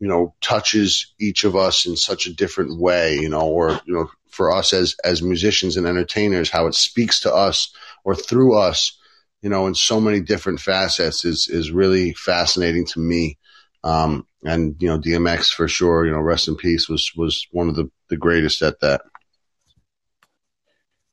you 0.00 0.08
know, 0.08 0.34
touches 0.40 1.14
each 1.20 1.44
of 1.44 1.54
us 1.54 1.86
in 1.86 1.96
such 1.96 2.26
a 2.26 2.34
different 2.34 2.80
way, 2.80 3.14
you 3.14 3.28
know, 3.28 3.42
or, 3.42 3.80
you 3.84 3.94
know, 3.94 4.10
for 4.28 4.52
us 4.52 4.72
as, 4.72 4.96
as 5.04 5.22
musicians 5.22 5.76
and 5.76 5.86
entertainers, 5.86 6.50
how 6.50 6.66
it 6.66 6.74
speaks 6.74 7.20
to 7.20 7.32
us 7.32 7.72
or 8.04 8.16
through 8.16 8.58
us 8.58 8.96
you 9.42 9.48
know, 9.48 9.66
in 9.66 9.74
so 9.74 10.00
many 10.00 10.20
different 10.20 10.60
facets 10.60 11.24
is 11.24 11.48
is 11.48 11.72
really 11.72 12.12
fascinating 12.14 12.86
to 12.86 13.00
me. 13.00 13.38
Um, 13.82 14.26
and 14.44 14.76
you 14.80 14.88
know, 14.88 14.98
DMX 14.98 15.52
for 15.52 15.68
sure, 15.68 16.04
you 16.04 16.12
know, 16.12 16.20
rest 16.20 16.48
in 16.48 16.56
peace 16.56 16.88
was 16.88 17.10
was 17.16 17.46
one 17.50 17.68
of 17.68 17.76
the 17.76 17.90
the 18.08 18.16
greatest 18.16 18.62
at 18.62 18.80
that. 18.80 19.02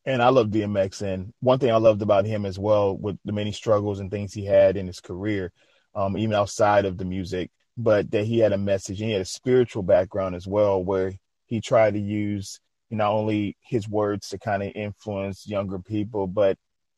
And 0.06 0.22
I 0.22 0.30
love 0.30 0.48
DMX, 0.48 1.02
and 1.02 1.34
one 1.42 1.60
thing 1.60 1.72
I 1.72 1.78
loved 1.78 2.02
about 2.02 2.26
him 2.26 2.46
as 2.46 2.58
well, 2.58 2.96
with 2.96 3.18
the 3.26 3.34
many 3.34 3.52
struggles 3.52 4.00
and 4.00 4.10
things 4.10 4.34
he 4.34 4.46
had 4.46 4.78
in 4.78 4.88
his 4.88 5.02
career, 5.02 5.52
um, 5.96 6.18
even 6.18 6.34
outside 6.34 6.86
of 6.86 6.98
the 6.98 7.04
music, 7.04 7.52
but 7.76 8.10
that 8.12 8.26
he 8.26 8.40
had 8.40 8.54
a 8.54 8.58
message 8.58 9.02
and 9.02 9.08
he 9.08 9.14
had 9.14 9.22
a 9.22 9.26
spiritual 9.26 9.84
background 9.84 10.34
as 10.36 10.48
well, 10.48 10.82
where 10.82 11.14
he 11.46 11.60
tried 11.60 11.96
to 11.96 12.00
use 12.00 12.62
not 12.90 13.12
only 13.12 13.58
his 13.62 13.88
words 13.88 14.30
to 14.30 14.40
kind 14.40 14.64
of 14.64 14.72
influence 14.76 15.46
younger 15.46 15.80
people, 15.80 16.26
but 16.26 16.58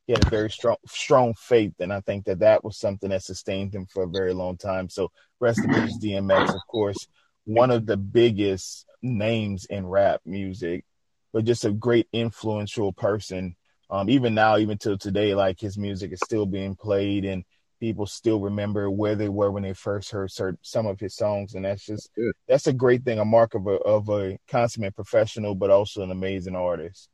he 0.09 0.13
had 0.13 0.25
a 0.25 0.29
very 0.31 0.49
strong 0.49 0.75
strong 0.87 1.35
faith, 1.35 1.73
and 1.79 1.93
I 1.93 2.01
think 2.01 2.25
that 2.25 2.39
that 2.39 2.63
was 2.63 2.79
something 2.79 3.11
that 3.11 3.21
sustained 3.21 3.75
him 3.75 3.85
for 3.85 4.05
a 4.05 4.09
very 4.09 4.33
long 4.33 4.57
time. 4.57 4.89
So 4.89 5.11
rest 5.39 5.63
in 5.63 5.69
peace, 5.69 5.99
DMX, 5.99 6.55
of 6.55 6.61
course, 6.67 7.07
one 7.45 7.69
of 7.69 7.85
the 7.85 7.95
biggest 7.95 8.87
names 9.03 9.65
in 9.65 9.85
rap 9.85 10.21
music, 10.25 10.83
but 11.31 11.45
just 11.45 11.63
a 11.63 11.71
great 11.71 12.07
influential 12.11 12.91
person. 12.91 13.55
Um, 13.91 14.09
even 14.09 14.33
now, 14.33 14.57
even 14.57 14.79
till 14.79 14.97
today, 14.97 15.35
like 15.35 15.59
his 15.59 15.77
music 15.77 16.11
is 16.11 16.21
still 16.23 16.47
being 16.47 16.75
played, 16.75 17.23
and 17.23 17.43
people 17.79 18.07
still 18.07 18.39
remember 18.39 18.89
where 18.89 19.13
they 19.13 19.29
were 19.29 19.51
when 19.51 19.61
they 19.61 19.73
first 19.73 20.09
heard 20.09 20.31
certain, 20.31 20.57
some 20.63 20.87
of 20.87 20.99
his 20.99 21.15
songs, 21.15 21.53
and 21.53 21.65
that's 21.65 21.85
just 21.85 22.09
that's 22.47 22.65
a 22.65 22.73
great 22.73 23.03
thing, 23.03 23.19
a 23.19 23.25
mark 23.25 23.53
of 23.53 23.67
a 23.67 23.75
of 23.85 24.09
a 24.09 24.39
consummate 24.47 24.95
professional, 24.95 25.53
but 25.53 25.69
also 25.69 26.01
an 26.01 26.09
amazing 26.09 26.55
artist. 26.55 27.09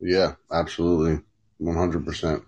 Yeah, 0.00 0.34
absolutely. 0.52 1.22
100%. 1.60 2.42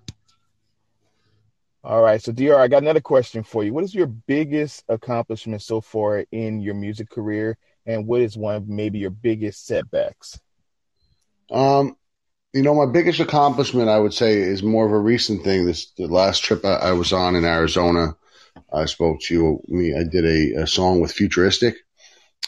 All 1.85 2.03
right. 2.03 2.23
So, 2.23 2.33
Dr. 2.33 2.59
I 2.59 2.69
got 2.69 2.83
another 2.83 3.01
question 3.01 3.43
for 3.43 3.65
you. 3.65 3.73
What 3.73 3.85
is 3.85 3.95
your 3.95 4.07
biggest 4.07 4.85
accomplishment 4.89 5.63
so 5.63 5.81
far 5.81 6.25
in 6.31 6.61
your 6.61 6.75
music 6.75 7.09
career? 7.09 7.57
And 7.87 8.07
what 8.07 8.21
is 8.21 8.37
one 8.37 8.57
of 8.57 8.69
maybe 8.69 8.99
your 8.99 9.11
biggest 9.11 9.67
setbacks? 9.67 10.39
Um, 11.51 11.97
you 12.53 12.63
know, 12.63 12.75
my 12.75 12.91
biggest 12.91 13.21
accomplishment, 13.21 13.89
I 13.89 13.99
would 13.99 14.13
say, 14.13 14.35
is 14.39 14.63
more 14.63 14.85
of 14.87 14.93
a 14.93 14.99
recent 14.99 15.45
thing. 15.45 15.65
This 15.65 15.93
the 15.97 16.07
last 16.07 16.43
trip 16.43 16.65
I, 16.65 16.75
I 16.75 16.93
was 16.93 17.13
on 17.13 17.37
in 17.37 17.45
Arizona. 17.45 18.17
I 18.73 18.87
spoke 18.87 19.21
to 19.23 19.35
you. 19.35 19.61
Me, 19.69 19.95
I 19.95 20.05
did 20.05 20.25
a, 20.25 20.63
a 20.63 20.67
song 20.67 21.01
with 21.01 21.13
Futuristic, 21.13 21.77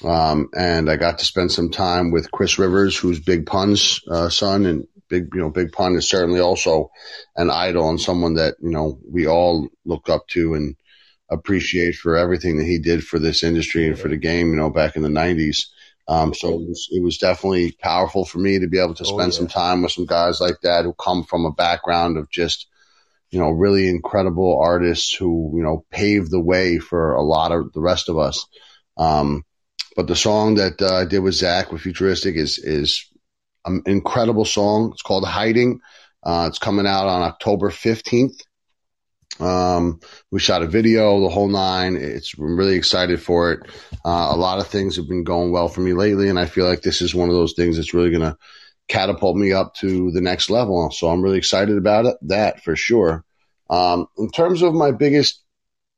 um, 0.05 0.49
and 0.55 0.91
I 0.91 0.97
got 0.97 1.19
to 1.21 1.25
spend 1.25 1.53
some 1.53 1.71
time 1.71 2.11
with 2.11 2.31
Chris 2.31 2.59
Rivers, 2.59 2.97
who's 2.97 3.21
Big 3.21 3.47
Pun's 3.47 4.01
uh, 4.11 4.29
son, 4.29 4.67
and 4.67 4.87
Big, 5.11 5.29
you 5.35 5.41
know, 5.41 5.51
Big 5.51 5.73
Pun 5.73 5.97
is 5.97 6.09
certainly 6.09 6.41
also 6.41 6.91
an 7.37 7.51
idol 7.51 7.91
and 7.91 8.01
someone 8.01 8.35
that, 8.35 8.55
you 8.63 8.71
know, 8.71 8.99
we 9.07 9.27
all 9.27 9.69
look 9.85 10.09
up 10.09 10.27
to 10.29 10.55
and 10.55 10.77
appreciate 11.29 11.97
for 11.97 12.17
everything 12.17 12.59
that 12.59 12.67
he 12.67 12.79
did 12.79 13.05
for 13.05 13.19
this 13.19 13.43
industry 13.43 13.87
and 13.87 13.99
for 13.99 14.09
the 14.09 14.17
game, 14.17 14.51
you 14.51 14.57
know, 14.57 14.71
back 14.71 14.97
in 14.97 15.03
the 15.03 15.09
90s. 15.09 15.67
Um, 16.09 16.35
so 16.35 16.55
it 16.55 16.69
was, 16.69 16.89
it 16.91 17.03
was, 17.03 17.19
definitely 17.19 17.73
powerful 17.73 18.25
for 18.25 18.39
me 18.39 18.59
to 18.59 18.67
be 18.67 18.81
able 18.81 18.95
to 18.95 19.05
oh, 19.05 19.07
spend 19.07 19.21
oh, 19.21 19.35
yeah. 19.35 19.39
some 19.39 19.47
time 19.47 19.83
with 19.83 19.93
some 19.93 20.07
guys 20.07 20.41
like 20.41 20.61
that 20.63 20.85
who 20.85 20.93
come 20.93 21.23
from 21.23 21.45
a 21.45 21.53
background 21.53 22.17
of 22.17 22.29
just, 22.31 22.67
you 23.31 23.39
know, 23.39 23.51
really 23.51 23.89
incredible 23.89 24.61
artists 24.61 25.15
who, 25.15 25.53
you 25.55 25.63
know, 25.63 25.85
paved 25.91 26.33
the 26.33 26.41
way 26.41 26.79
for 26.79 27.13
a 27.13 27.23
lot 27.23 27.53
of 27.53 27.73
the 27.73 27.81
rest 27.81 28.09
of 28.09 28.19
us. 28.19 28.49
Um, 28.97 29.45
but 29.95 30.09
the 30.09 30.17
song 30.17 30.57
that 30.57 30.83
uh, 30.83 30.95
I 30.95 31.05
did 31.05 31.21
with 31.21 31.35
Zach 31.35 31.71
with 31.71 31.83
Futuristic 31.83 32.35
is, 32.35 32.59
is 32.59 33.07
an 33.65 33.83
incredible 33.87 34.45
song. 34.45 34.91
It's 34.93 35.03
called 35.03 35.25
Hiding. 35.25 35.81
Uh, 36.23 36.47
it's 36.49 36.59
coming 36.59 36.87
out 36.87 37.07
on 37.07 37.23
October 37.23 37.71
15th. 37.71 38.43
Um, 39.39 40.01
we 40.31 40.39
shot 40.39 40.63
a 40.63 40.67
video, 40.67 41.21
the 41.21 41.29
whole 41.29 41.49
nine. 41.49 41.97
It's 41.97 42.35
I'm 42.39 42.57
really 42.57 42.77
excited 42.77 43.23
for 43.23 43.53
it. 43.53 43.61
Uh, 44.05 44.29
a 44.33 44.37
lot 44.37 44.59
of 44.59 44.67
things 44.67 44.97
have 44.97 45.09
been 45.09 45.25
going 45.25 45.51
well 45.51 45.69
for 45.69 45.81
me 45.81 45.95
lately, 45.95 46.29
and 46.29 46.39
I 46.39 46.45
feel 46.45 46.67
like 46.67 46.83
this 46.83 47.01
is 47.01 47.15
one 47.15 47.29
of 47.31 47.35
those 47.35 47.55
things 47.55 47.77
that's 47.77 47.95
really 47.95 48.11
going 48.11 48.23
to 48.23 48.37
catapult 48.89 49.37
me 49.37 49.53
up 49.53 49.75
to 49.77 50.11
the 50.11 50.21
next 50.21 50.51
level. 50.51 50.91
So 50.91 51.09
I'm 51.09 51.23
really 51.23 51.39
excited 51.39 51.79
about 51.79 52.07
it, 52.07 52.17
that 52.23 52.63
for 52.63 52.77
sure. 52.77 53.25
Um, 53.71 54.09
in 54.19 54.31
terms 54.31 54.63
of 54.63 54.75
my 54.75 54.91
biggest 54.91 55.43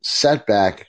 setback, 0.03 0.87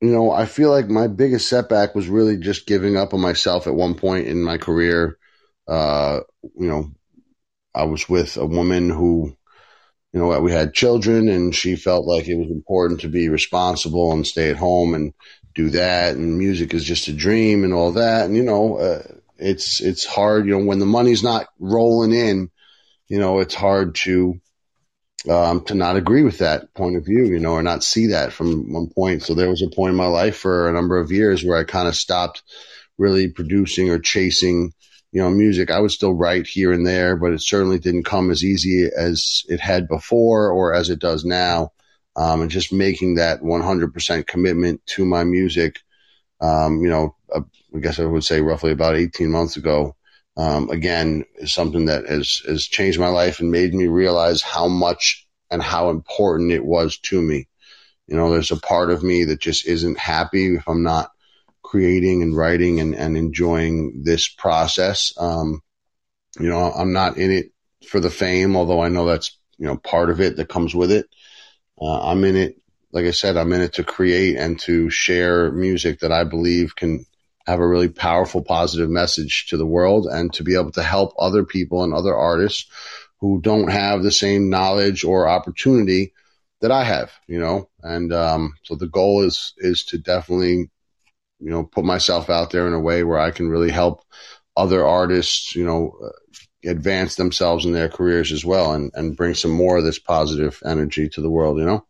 you 0.00 0.10
know, 0.10 0.30
I 0.30 0.46
feel 0.46 0.70
like 0.70 0.88
my 0.88 1.08
biggest 1.08 1.48
setback 1.48 1.94
was 1.94 2.08
really 2.08 2.36
just 2.36 2.66
giving 2.66 2.96
up 2.96 3.12
on 3.12 3.20
myself 3.20 3.66
at 3.66 3.74
one 3.74 3.94
point 3.94 4.28
in 4.28 4.42
my 4.42 4.58
career. 4.58 5.18
Uh, 5.66 6.20
you 6.42 6.68
know, 6.68 6.90
I 7.74 7.84
was 7.84 8.08
with 8.08 8.36
a 8.36 8.46
woman 8.46 8.90
who 8.90 9.36
you 10.16 10.22
know, 10.22 10.40
we 10.40 10.50
had 10.50 10.72
children 10.72 11.28
and 11.28 11.54
she 11.54 11.76
felt 11.76 12.06
like 12.06 12.26
it 12.26 12.36
was 12.36 12.50
important 12.50 13.02
to 13.02 13.08
be 13.08 13.28
responsible 13.28 14.12
and 14.12 14.26
stay 14.26 14.48
at 14.48 14.56
home 14.56 14.94
and 14.94 15.12
do 15.54 15.68
that. 15.68 16.16
And 16.16 16.38
music 16.38 16.72
is 16.72 16.84
just 16.84 17.08
a 17.08 17.12
dream 17.12 17.64
and 17.64 17.74
all 17.74 17.92
that. 17.92 18.24
And, 18.24 18.34
you 18.34 18.42
know, 18.42 18.78
uh, 18.78 19.02
it's, 19.36 19.82
it's 19.82 20.06
hard, 20.06 20.46
you 20.46 20.58
know, 20.58 20.64
when 20.64 20.78
the 20.78 20.86
money's 20.86 21.22
not 21.22 21.48
rolling 21.58 22.12
in, 22.12 22.50
you 23.08 23.18
know, 23.18 23.40
it's 23.40 23.54
hard 23.54 23.94
to, 23.96 24.40
um, 25.28 25.62
to 25.66 25.74
not 25.74 25.96
agree 25.96 26.22
with 26.22 26.38
that 26.38 26.72
point 26.72 26.96
of 26.96 27.04
view, 27.04 27.24
you 27.26 27.38
know, 27.38 27.52
or 27.52 27.62
not 27.62 27.84
see 27.84 28.06
that 28.06 28.32
from 28.32 28.72
one 28.72 28.88
point. 28.88 29.22
So 29.22 29.34
there 29.34 29.50
was 29.50 29.60
a 29.60 29.68
point 29.68 29.90
in 29.90 29.96
my 29.96 30.06
life 30.06 30.38
for 30.38 30.66
a 30.66 30.72
number 30.72 30.98
of 30.98 31.12
years 31.12 31.44
where 31.44 31.58
I 31.58 31.64
kind 31.64 31.88
of 31.88 31.94
stopped 31.94 32.42
really 32.96 33.28
producing 33.28 33.90
or 33.90 33.98
chasing, 33.98 34.72
you 35.16 35.22
know, 35.22 35.30
music. 35.30 35.70
I 35.70 35.80
would 35.80 35.92
still 35.92 36.12
write 36.12 36.46
here 36.46 36.72
and 36.72 36.86
there, 36.86 37.16
but 37.16 37.32
it 37.32 37.40
certainly 37.40 37.78
didn't 37.78 38.02
come 38.02 38.30
as 38.30 38.44
easy 38.44 38.86
as 38.94 39.44
it 39.48 39.60
had 39.60 39.88
before 39.88 40.50
or 40.50 40.74
as 40.74 40.90
it 40.90 40.98
does 40.98 41.24
now. 41.24 41.72
Um, 42.16 42.42
and 42.42 42.50
just 42.50 42.70
making 42.70 43.14
that 43.14 43.40
100% 43.40 44.26
commitment 44.26 44.84
to 44.88 45.06
my 45.06 45.24
music, 45.24 45.78
um, 46.42 46.82
you 46.82 46.90
know, 46.90 47.16
uh, 47.34 47.40
I 47.74 47.78
guess 47.78 47.98
I 47.98 48.04
would 48.04 48.24
say 48.24 48.42
roughly 48.42 48.72
about 48.72 48.96
18 48.96 49.30
months 49.30 49.56
ago, 49.56 49.96
um, 50.36 50.68
again, 50.68 51.24
is 51.36 51.54
something 51.54 51.86
that 51.86 52.04
has, 52.06 52.42
has 52.46 52.66
changed 52.66 53.00
my 53.00 53.08
life 53.08 53.40
and 53.40 53.50
made 53.50 53.72
me 53.72 53.86
realize 53.86 54.42
how 54.42 54.68
much 54.68 55.26
and 55.50 55.62
how 55.62 55.88
important 55.88 56.52
it 56.52 56.62
was 56.62 56.98
to 56.98 57.22
me. 57.22 57.48
You 58.06 58.16
know, 58.18 58.30
there's 58.30 58.50
a 58.50 58.60
part 58.60 58.90
of 58.90 59.02
me 59.02 59.24
that 59.24 59.40
just 59.40 59.66
isn't 59.66 59.98
happy 59.98 60.56
if 60.56 60.68
I'm 60.68 60.82
not 60.82 61.10
creating 61.66 62.22
and 62.22 62.36
writing 62.36 62.78
and, 62.80 62.94
and 62.94 63.16
enjoying 63.16 64.02
this 64.04 64.28
process. 64.28 65.12
Um, 65.18 65.62
you 66.38 66.48
know, 66.48 66.70
I'm 66.70 66.92
not 66.92 67.16
in 67.16 67.32
it 67.32 67.52
for 67.88 67.98
the 67.98 68.10
fame, 68.10 68.56
although 68.56 68.80
I 68.80 68.88
know 68.88 69.06
that's, 69.06 69.36
you 69.58 69.66
know, 69.66 69.76
part 69.76 70.10
of 70.10 70.20
it 70.20 70.36
that 70.36 70.48
comes 70.48 70.74
with 70.74 70.92
it. 70.92 71.06
Uh, 71.80 72.10
I'm 72.10 72.22
in 72.24 72.36
it, 72.36 72.56
like 72.92 73.04
I 73.04 73.10
said, 73.10 73.36
I'm 73.36 73.52
in 73.52 73.62
it 73.62 73.74
to 73.74 73.84
create 73.84 74.36
and 74.36 74.60
to 74.60 74.90
share 74.90 75.50
music 75.50 76.00
that 76.00 76.12
I 76.12 76.22
believe 76.22 76.76
can 76.76 77.04
have 77.46 77.58
a 77.58 77.66
really 77.66 77.88
powerful, 77.88 78.42
positive 78.42 78.88
message 78.88 79.46
to 79.48 79.56
the 79.56 79.66
world 79.66 80.06
and 80.06 80.32
to 80.34 80.44
be 80.44 80.54
able 80.54 80.72
to 80.72 80.82
help 80.82 81.14
other 81.18 81.44
people 81.44 81.82
and 81.82 81.92
other 81.92 82.14
artists 82.14 82.70
who 83.20 83.40
don't 83.40 83.70
have 83.70 84.02
the 84.02 84.12
same 84.12 84.50
knowledge 84.50 85.04
or 85.04 85.28
opportunity 85.28 86.12
that 86.60 86.70
I 86.70 86.84
have, 86.84 87.10
you 87.26 87.40
know, 87.40 87.68
and, 87.82 88.12
um, 88.12 88.54
so 88.62 88.76
the 88.76 88.88
goal 88.88 89.24
is, 89.24 89.52
is 89.58 89.84
to 89.86 89.98
definitely 89.98 90.70
you 91.38 91.50
know, 91.50 91.64
put 91.64 91.84
myself 91.84 92.30
out 92.30 92.50
there 92.50 92.66
in 92.66 92.72
a 92.72 92.80
way 92.80 93.04
where 93.04 93.18
I 93.18 93.30
can 93.30 93.48
really 93.48 93.70
help 93.70 94.02
other 94.56 94.86
artists, 94.86 95.54
you 95.54 95.64
know, 95.64 95.96
uh, 96.02 96.70
advance 96.70 97.16
themselves 97.16 97.64
in 97.64 97.72
their 97.72 97.88
careers 97.88 98.32
as 98.32 98.44
well 98.44 98.72
and, 98.72 98.90
and 98.94 99.16
bring 99.16 99.34
some 99.34 99.50
more 99.50 99.78
of 99.78 99.84
this 99.84 99.98
positive 99.98 100.60
energy 100.64 101.08
to 101.10 101.20
the 101.20 101.30
world, 101.30 101.58
you 101.58 101.64
know? 101.64 101.86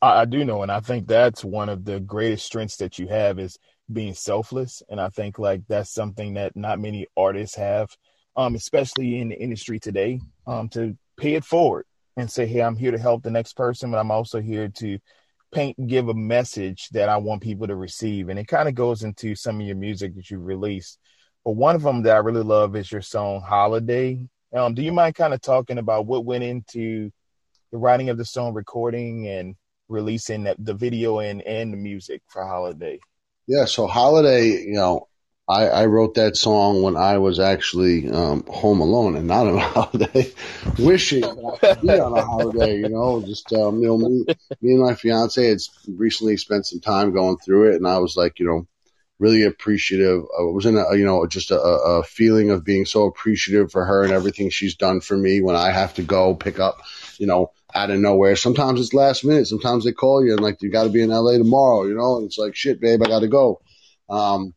I, 0.00 0.24
do 0.24 0.44
know, 0.44 0.62
and 0.62 0.72
I 0.72 0.80
think 0.80 1.06
that's 1.06 1.44
one 1.44 1.68
of 1.68 1.84
the 1.84 2.00
greatest 2.00 2.46
strengths 2.46 2.76
that 2.76 2.98
you 2.98 3.06
have 3.08 3.38
is 3.38 3.58
being 3.92 4.14
selfless. 4.14 4.82
And 4.88 5.00
I 5.00 5.08
think 5.10 5.38
like 5.38 5.62
that's 5.68 5.92
something 5.92 6.34
that 6.34 6.56
not 6.56 6.80
many 6.80 7.06
artists 7.16 7.56
have, 7.56 7.94
um, 8.36 8.54
especially 8.54 9.20
in 9.20 9.28
the 9.28 9.38
industry 9.38 9.78
today, 9.78 10.20
um, 10.46 10.68
to 10.70 10.96
pay 11.18 11.34
it 11.34 11.44
forward 11.44 11.84
and 12.16 12.30
say, 12.30 12.46
Hey, 12.46 12.62
I'm 12.62 12.76
here 12.76 12.92
to 12.92 12.98
help 12.98 13.22
the 13.22 13.30
next 13.30 13.54
person, 13.54 13.90
but 13.90 13.98
I'm 13.98 14.10
also 14.10 14.40
here 14.40 14.68
to 14.68 14.98
paint 15.54 15.86
give 15.86 16.08
a 16.08 16.14
message 16.14 16.88
that 16.90 17.08
I 17.08 17.16
want 17.16 17.42
people 17.42 17.66
to 17.66 17.76
receive. 17.76 18.28
And 18.28 18.38
it 18.38 18.48
kind 18.48 18.68
of 18.68 18.74
goes 18.74 19.02
into 19.02 19.34
some 19.34 19.60
of 19.60 19.66
your 19.66 19.76
music 19.76 20.14
that 20.16 20.30
you 20.30 20.38
released. 20.38 20.98
But 21.44 21.52
one 21.52 21.76
of 21.76 21.82
them 21.82 22.02
that 22.02 22.16
I 22.16 22.18
really 22.18 22.42
love 22.42 22.76
is 22.76 22.90
your 22.90 23.02
song 23.02 23.40
Holiday. 23.40 24.26
Um, 24.54 24.74
do 24.74 24.82
you 24.82 24.92
mind 24.92 25.14
kind 25.14 25.34
of 25.34 25.40
talking 25.40 25.78
about 25.78 26.06
what 26.06 26.24
went 26.24 26.44
into 26.44 27.10
the 27.72 27.78
writing 27.78 28.08
of 28.08 28.18
the 28.18 28.24
song, 28.24 28.54
recording 28.54 29.28
and 29.28 29.56
releasing 29.88 30.44
the, 30.44 30.56
the 30.58 30.74
video 30.74 31.18
and, 31.18 31.42
and 31.42 31.72
the 31.72 31.76
music 31.76 32.22
for 32.28 32.46
Holiday? 32.46 32.98
Yeah, 33.46 33.66
so 33.66 33.86
Holiday, 33.86 34.46
you 34.46 34.74
know, 34.74 35.08
I, 35.46 35.66
I 35.66 35.86
wrote 35.86 36.14
that 36.14 36.36
song 36.36 36.82
when 36.82 36.96
I 36.96 37.18
was 37.18 37.38
actually 37.38 38.10
um, 38.10 38.44
home 38.48 38.80
alone 38.80 39.14
and 39.14 39.26
not 39.26 39.46
on 39.46 39.56
a 39.56 39.60
holiday, 39.68 40.32
wishing 40.78 41.24
I 41.24 41.74
could 41.74 41.82
be 41.82 41.90
on 41.90 42.16
a 42.16 42.24
holiday. 42.24 42.78
You 42.78 42.88
know, 42.88 43.22
just 43.22 43.52
um, 43.52 43.80
you 43.80 43.88
know, 43.88 43.98
me, 43.98 44.24
me 44.62 44.72
and 44.72 44.82
my 44.82 44.94
fiance 44.94 45.46
had 45.46 45.58
recently 45.86 46.38
spent 46.38 46.66
some 46.66 46.80
time 46.80 47.12
going 47.12 47.36
through 47.38 47.72
it, 47.72 47.76
and 47.76 47.86
I 47.86 47.98
was 47.98 48.16
like, 48.16 48.38
you 48.38 48.46
know, 48.46 48.66
really 49.18 49.42
appreciative. 49.42 50.22
I 50.38 50.42
was 50.42 50.64
in 50.64 50.78
a, 50.78 50.96
you 50.96 51.04
know, 51.04 51.26
just 51.26 51.50
a, 51.50 51.60
a 51.60 52.02
feeling 52.04 52.50
of 52.50 52.64
being 52.64 52.86
so 52.86 53.04
appreciative 53.04 53.70
for 53.70 53.84
her 53.84 54.02
and 54.02 54.12
everything 54.12 54.48
she's 54.48 54.76
done 54.76 55.00
for 55.00 55.16
me 55.16 55.42
when 55.42 55.56
I 55.56 55.70
have 55.70 55.94
to 55.94 56.02
go 56.02 56.34
pick 56.34 56.58
up, 56.58 56.78
you 57.18 57.26
know, 57.26 57.52
out 57.74 57.90
of 57.90 58.00
nowhere. 58.00 58.36
Sometimes 58.36 58.80
it's 58.80 58.94
last 58.94 59.24
minute. 59.24 59.46
Sometimes 59.46 59.84
they 59.84 59.92
call 59.92 60.24
you 60.24 60.32
and 60.32 60.40
like, 60.40 60.62
you 60.62 60.70
got 60.70 60.84
to 60.84 60.90
be 60.90 61.02
in 61.02 61.10
LA 61.10 61.38
tomorrow, 61.38 61.84
you 61.84 61.94
know, 61.94 62.16
and 62.16 62.26
it's 62.26 62.38
like, 62.38 62.56
shit, 62.56 62.80
babe, 62.80 63.02
I 63.02 63.08
got 63.08 63.20
to 63.20 63.28
go. 63.28 63.60
Um, 64.08 64.54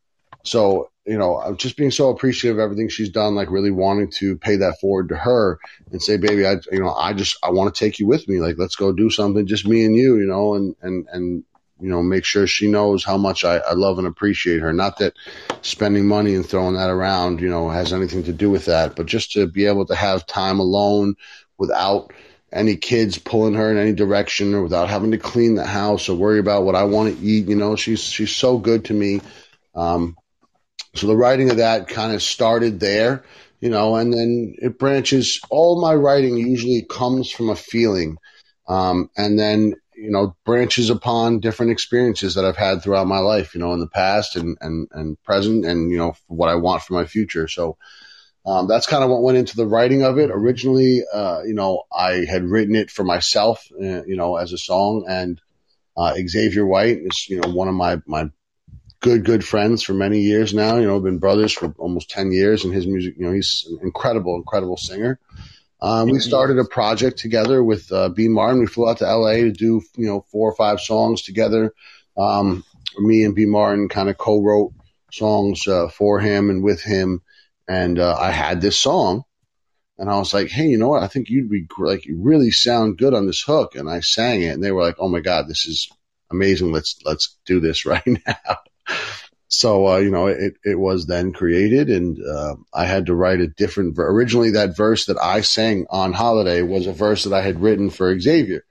so, 0.47 0.89
you 1.05 1.17
know, 1.17 1.39
I'm 1.39 1.57
just 1.57 1.77
being 1.77 1.91
so 1.91 2.09
appreciative 2.09 2.57
of 2.57 2.63
everything 2.63 2.89
she's 2.89 3.09
done, 3.09 3.35
like 3.35 3.51
really 3.51 3.71
wanting 3.71 4.11
to 4.17 4.37
pay 4.37 4.57
that 4.57 4.79
forward 4.79 5.09
to 5.09 5.17
her 5.17 5.59
and 5.91 6.01
say, 6.01 6.17
baby, 6.17 6.45
I, 6.45 6.57
you 6.71 6.79
know, 6.79 6.93
I 6.93 7.13
just, 7.13 7.37
I 7.43 7.51
want 7.51 7.73
to 7.73 7.79
take 7.79 7.99
you 7.99 8.07
with 8.07 8.27
me. 8.27 8.39
Like, 8.39 8.57
let's 8.57 8.75
go 8.75 8.91
do 8.91 9.09
something, 9.09 9.45
just 9.45 9.67
me 9.67 9.85
and 9.85 9.95
you, 9.95 10.17
you 10.17 10.25
know, 10.25 10.55
and, 10.55 10.75
and, 10.81 11.07
and, 11.11 11.43
you 11.79 11.89
know, 11.89 12.01
make 12.01 12.25
sure 12.25 12.47
she 12.47 12.67
knows 12.67 13.03
how 13.03 13.17
much 13.17 13.45
I, 13.45 13.57
I 13.57 13.73
love 13.73 13.99
and 13.99 14.07
appreciate 14.07 14.61
her. 14.61 14.73
Not 14.73 14.97
that 14.97 15.13
spending 15.61 16.07
money 16.07 16.33
and 16.33 16.45
throwing 16.45 16.75
that 16.75 16.89
around, 16.89 17.39
you 17.39 17.49
know, 17.49 17.69
has 17.69 17.93
anything 17.93 18.23
to 18.23 18.33
do 18.33 18.49
with 18.49 18.65
that, 18.65 18.95
but 18.95 19.05
just 19.05 19.33
to 19.33 19.47
be 19.47 19.67
able 19.67 19.85
to 19.85 19.95
have 19.95 20.25
time 20.25 20.59
alone 20.59 21.15
without 21.57 22.11
any 22.51 22.77
kids 22.77 23.17
pulling 23.17 23.53
her 23.53 23.69
in 23.69 23.77
any 23.77 23.93
direction 23.93 24.53
or 24.53 24.63
without 24.63 24.89
having 24.89 25.11
to 25.11 25.17
clean 25.17 25.55
the 25.55 25.65
house 25.65 26.09
or 26.09 26.17
worry 26.17 26.39
about 26.39 26.63
what 26.63 26.75
I 26.75 26.83
want 26.83 27.15
to 27.15 27.23
eat. 27.23 27.47
You 27.47 27.55
know, 27.55 27.75
she's, 27.75 28.03
she's 28.03 28.35
so 28.35 28.57
good 28.57 28.85
to 28.85 28.93
me. 28.93 29.21
Um, 29.75 30.17
so 30.95 31.07
the 31.07 31.15
writing 31.15 31.51
of 31.51 31.57
that 31.57 31.87
kind 31.87 32.13
of 32.13 32.21
started 32.21 32.79
there, 32.79 33.23
you 33.59 33.69
know, 33.69 33.95
and 33.95 34.13
then 34.13 34.55
it 34.57 34.79
branches. 34.79 35.39
All 35.49 35.81
my 35.81 35.93
writing 35.93 36.37
usually 36.37 36.83
comes 36.83 37.31
from 37.31 37.49
a 37.49 37.55
feeling, 37.55 38.17
um, 38.67 39.09
and 39.17 39.37
then 39.37 39.75
you 39.95 40.11
know 40.11 40.35
branches 40.45 40.89
upon 40.89 41.39
different 41.39 41.71
experiences 41.71 42.35
that 42.35 42.45
I've 42.45 42.57
had 42.57 42.81
throughout 42.81 43.07
my 43.07 43.19
life, 43.19 43.53
you 43.53 43.59
know, 43.59 43.73
in 43.73 43.79
the 43.79 43.87
past 43.87 44.35
and 44.35 44.57
and 44.61 44.87
and 44.91 45.21
present, 45.23 45.65
and 45.65 45.91
you 45.91 45.97
know 45.97 46.13
what 46.27 46.49
I 46.49 46.55
want 46.55 46.83
for 46.83 46.93
my 46.93 47.05
future. 47.05 47.47
So. 47.47 47.77
Um, 48.45 48.65
that's 48.69 48.87
kind 48.87 49.03
of 49.03 49.09
what 49.09 49.23
went 49.23 49.37
into 49.37 49.57
the 49.57 49.67
writing 49.67 50.03
of 50.03 50.17
it. 50.19 50.31
Originally, 50.31 51.01
uh, 51.13 51.41
you 51.45 51.53
know, 51.53 51.83
I 51.91 52.23
had 52.23 52.45
written 52.45 52.75
it 52.75 52.89
for 52.89 53.03
myself, 53.03 53.67
uh, 53.73 54.05
you 54.05 54.15
know, 54.15 54.37
as 54.37 54.53
a 54.53 54.57
song, 54.57 55.03
and 55.05 55.41
uh, 55.97 56.13
Xavier 56.25 56.65
White 56.65 56.99
is, 57.01 57.27
you 57.27 57.41
know, 57.41 57.49
one 57.49 57.67
of 57.67 57.73
my 57.73 57.97
my 58.05 58.29
good, 58.99 59.23
good 59.25 59.45
friends 59.45 59.83
for 59.83 59.93
many 59.93 60.21
years 60.21 60.53
now. 60.53 60.77
You 60.77 60.87
know, 60.87 60.99
been 60.99 61.19
brothers 61.19 61.53
for 61.53 61.73
almost 61.77 62.09
10 62.09 62.31
years 62.31 62.63
and 62.63 62.73
his 62.73 62.87
music, 62.87 63.15
you 63.17 63.25
know, 63.25 63.33
he's 63.33 63.67
an 63.69 63.79
incredible, 63.83 64.35
incredible 64.35 64.77
singer. 64.77 65.19
Um, 65.79 66.09
we 66.09 66.19
started 66.19 66.57
a 66.57 66.65
project 66.65 67.19
together 67.19 67.63
with 67.63 67.91
uh, 67.91 68.09
B. 68.09 68.27
Martin. 68.27 68.59
We 68.59 68.65
flew 68.65 68.89
out 68.89 68.97
to 68.97 69.05
LA 69.05 69.33
to 69.33 69.51
do, 69.51 69.81
you 69.95 70.07
know, 70.07 70.25
four 70.31 70.49
or 70.49 70.55
five 70.55 70.79
songs 70.79 71.21
together. 71.21 71.73
Um, 72.17 72.63
me 72.97 73.23
and 73.23 73.35
B. 73.35 73.45
Martin 73.45 73.87
kind 73.87 74.09
of 74.09 74.17
co-wrote 74.17 74.73
songs 75.11 75.67
uh, 75.67 75.89
for 75.89 76.19
him 76.19 76.49
and 76.49 76.63
with 76.63 76.81
him. 76.81 77.21
And 77.67 77.99
uh, 77.99 78.17
I 78.19 78.31
had 78.31 78.59
this 78.59 78.79
song, 78.79 79.23
and 79.97 80.09
I 80.09 80.17
was 80.17 80.33
like, 80.33 80.47
"Hey, 80.47 80.67
you 80.67 80.77
know 80.77 80.87
what? 80.87 81.03
I 81.03 81.07
think 81.07 81.29
you'd 81.29 81.49
be 81.49 81.67
like, 81.77 82.05
you 82.05 82.17
really 82.21 82.49
sound 82.49 82.97
good 82.97 83.13
on 83.13 83.27
this 83.27 83.41
hook." 83.41 83.75
And 83.75 83.89
I 83.89 83.99
sang 83.99 84.41
it, 84.41 84.53
and 84.53 84.63
they 84.63 84.71
were 84.71 84.81
like, 84.81 84.95
"Oh 84.99 85.09
my 85.09 85.19
god, 85.19 85.47
this 85.47 85.65
is 85.65 85.89
amazing! 86.31 86.71
Let's 86.71 86.97
let's 87.03 87.37
do 87.45 87.59
this 87.59 87.85
right 87.85 88.07
now." 88.07 88.57
So 89.47 89.87
uh, 89.87 89.97
you 89.97 90.11
know 90.11 90.27
it, 90.27 90.55
it 90.63 90.77
was 90.77 91.05
then 91.05 91.31
created 91.31 91.89
and 91.89 92.17
uh, 92.23 92.55
i 92.73 92.85
had 92.85 93.05
to 93.05 93.15
write 93.15 93.39
a 93.39 93.47
different 93.47 93.95
ver- 93.95 94.09
originally 94.09 94.51
that 94.51 94.75
verse 94.75 95.05
that 95.05 95.17
i 95.17 95.41
sang 95.41 95.85
on 95.89 96.13
holiday 96.13 96.61
was 96.61 96.87
a 96.87 96.93
verse 96.93 97.23
that 97.23 97.33
i 97.33 97.41
had 97.41 97.61
written 97.61 97.89
for 97.89 98.17
xavier. 98.19 98.65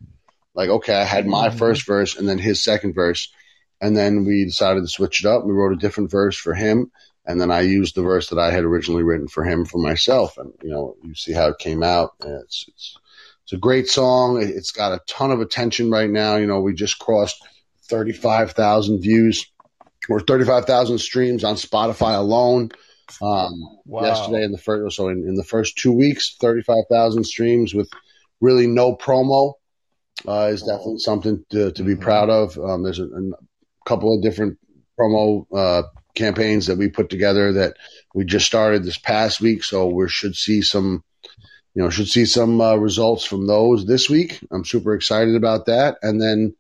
Like 0.54 0.68
okay 0.68 0.94
i 0.94 1.04
had 1.04 1.26
my 1.26 1.48
mm-hmm. 1.48 1.58
first 1.58 1.86
verse 1.86 2.16
and 2.16 2.28
then 2.28 2.38
his 2.38 2.62
second 2.62 2.94
verse. 2.94 3.32
And 3.78 3.94
then 3.94 4.24
we 4.24 4.46
decided 4.46 4.80
to 4.80 4.88
switch 4.88 5.22
it 5.22 5.28
up. 5.28 5.44
We 5.44 5.52
wrote 5.52 5.74
a 5.74 5.76
different 5.76 6.10
verse 6.10 6.34
for 6.34 6.54
him. 6.54 6.90
And 7.26 7.38
then 7.38 7.50
i 7.50 7.60
used 7.60 7.94
the 7.94 8.02
verse 8.02 8.30
that 8.30 8.38
i 8.38 8.50
had 8.50 8.64
originally 8.64 9.02
written 9.02 9.28
for 9.28 9.44
him 9.44 9.64
for 9.64 9.78
myself. 9.78 10.38
And 10.38 10.52
you 10.62 10.70
know 10.70 10.96
you 11.02 11.14
see 11.14 11.32
how 11.32 11.48
it 11.48 11.58
came 11.58 11.82
out. 11.82 12.12
It's 12.22 12.66
it's 12.68 12.96
it's 13.44 13.52
a 13.52 13.58
great 13.58 13.88
song. 13.88 14.42
It's 14.42 14.72
got 14.72 14.92
a 14.92 15.00
ton 15.06 15.30
of 15.30 15.40
attention 15.40 15.90
right 15.90 16.10
now. 16.10 16.36
You 16.36 16.46
know 16.46 16.60
we 16.60 16.74
just 16.74 16.98
crossed 16.98 17.42
35,000 17.88 19.00
views 19.00 19.46
or 20.08 20.20
35,000 20.20 20.98
streams 20.98 21.44
on 21.44 21.54
Spotify 21.56 22.16
alone. 22.16 22.70
Um, 23.22 23.78
wow. 23.84 24.02
Yesterday 24.02 24.42
in 24.42 24.52
the 24.52 24.58
first, 24.58 24.96
so 24.96 25.08
in, 25.08 25.26
in 25.28 25.34
the 25.34 25.44
first 25.44 25.78
two 25.78 25.92
weeks, 25.92 26.36
35,000 26.40 27.24
streams 27.24 27.72
with 27.72 27.88
really 28.40 28.66
no 28.66 28.96
promo 28.96 29.54
uh, 30.26 30.48
is 30.52 30.62
definitely 30.62 30.98
something 30.98 31.44
to, 31.50 31.72
to 31.72 31.82
be 31.82 31.92
mm-hmm. 31.92 32.02
proud 32.02 32.30
of. 32.30 32.58
Um, 32.58 32.82
there's 32.82 32.98
a, 32.98 33.04
a, 33.04 33.30
couple 33.84 34.12
of 34.12 34.20
different 34.20 34.58
promo 34.98 35.46
uh, 35.54 35.82
campaigns 36.16 36.66
that 36.66 36.76
we 36.76 36.88
put 36.88 37.08
together 37.08 37.52
that 37.52 37.76
we 38.14 38.24
just 38.24 38.46
started 38.46 38.82
this 38.82 38.98
past 38.98 39.40
week, 39.40 39.62
so 39.62 39.86
we 39.86 40.08
should 40.08 40.34
see 40.34 40.60
some, 40.60 41.04
you 41.74 41.82
know, 41.82 41.90
should 41.90 42.08
see 42.08 42.24
some 42.24 42.60
uh, 42.60 42.74
results 42.74 43.24
from 43.24 43.46
those 43.46 43.86
this 43.86 44.10
week. 44.10 44.40
I'm 44.50 44.64
super 44.64 44.94
excited 44.94 45.36
about 45.36 45.66
that, 45.66 45.98
and 46.02 46.20
then 46.20 46.56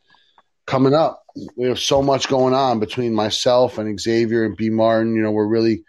coming 0.66 0.94
up. 0.94 1.22
We 1.56 1.68
have 1.68 1.78
so 1.78 2.02
much 2.02 2.28
going 2.28 2.54
on 2.54 2.80
between 2.80 3.14
myself 3.14 3.78
and 3.78 4.00
Xavier 4.00 4.44
and 4.44 4.56
B 4.56 4.70
Martin. 4.70 5.14
You 5.14 5.22
know, 5.22 5.30
we're 5.30 5.46
really 5.46 5.84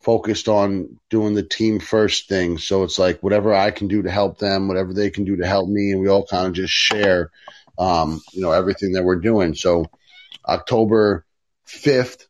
focused 0.00 0.48
on 0.48 1.00
doing 1.10 1.34
the 1.34 1.42
team 1.42 1.80
first 1.80 2.28
thing. 2.28 2.58
So 2.58 2.84
it's 2.84 2.98
like 2.98 3.22
whatever 3.22 3.54
I 3.54 3.70
can 3.70 3.88
do 3.88 4.02
to 4.02 4.10
help 4.10 4.38
them, 4.38 4.68
whatever 4.68 4.92
they 4.92 5.10
can 5.10 5.24
do 5.24 5.36
to 5.36 5.46
help 5.46 5.68
me, 5.68 5.92
and 5.92 6.00
we 6.00 6.08
all 6.08 6.26
kind 6.26 6.46
of 6.46 6.52
just 6.52 6.72
share, 6.72 7.30
um, 7.78 8.20
you 8.32 8.42
know, 8.42 8.52
everything 8.52 8.92
that 8.92 9.04
we're 9.04 9.16
doing. 9.16 9.54
So 9.54 9.86
October 10.46 11.24
fifth, 11.64 12.28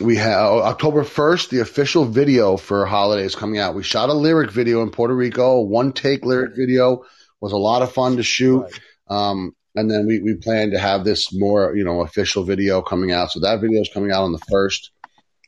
we 0.00 0.16
have 0.16 0.52
October 0.52 1.02
1st, 1.02 1.48
the 1.48 1.60
official 1.60 2.04
video 2.04 2.56
for 2.56 2.84
holidays 2.86 3.34
coming 3.34 3.58
out. 3.58 3.74
We 3.74 3.82
shot 3.82 4.10
a 4.10 4.14
lyric 4.14 4.50
video 4.50 4.82
in 4.82 4.90
Puerto 4.90 5.14
Rico, 5.14 5.60
one 5.60 5.92
take 5.92 6.24
lyric 6.24 6.54
video 6.54 7.04
was 7.40 7.52
a 7.52 7.56
lot 7.56 7.82
of 7.82 7.92
fun 7.92 8.16
to 8.16 8.22
shoot. 8.22 8.62
Right. 8.62 8.72
Um, 9.08 9.56
and 9.74 9.90
then 9.90 10.06
we, 10.06 10.20
we 10.20 10.34
plan 10.34 10.70
to 10.70 10.78
have 10.78 11.04
this 11.04 11.32
more, 11.32 11.76
you 11.76 11.84
know, 11.84 12.00
official 12.00 12.44
video 12.44 12.82
coming 12.82 13.12
out. 13.12 13.30
So 13.30 13.40
that 13.40 13.60
video 13.60 13.80
is 13.80 13.90
coming 13.92 14.10
out 14.10 14.24
on 14.24 14.32
the 14.32 14.42
first. 14.50 14.90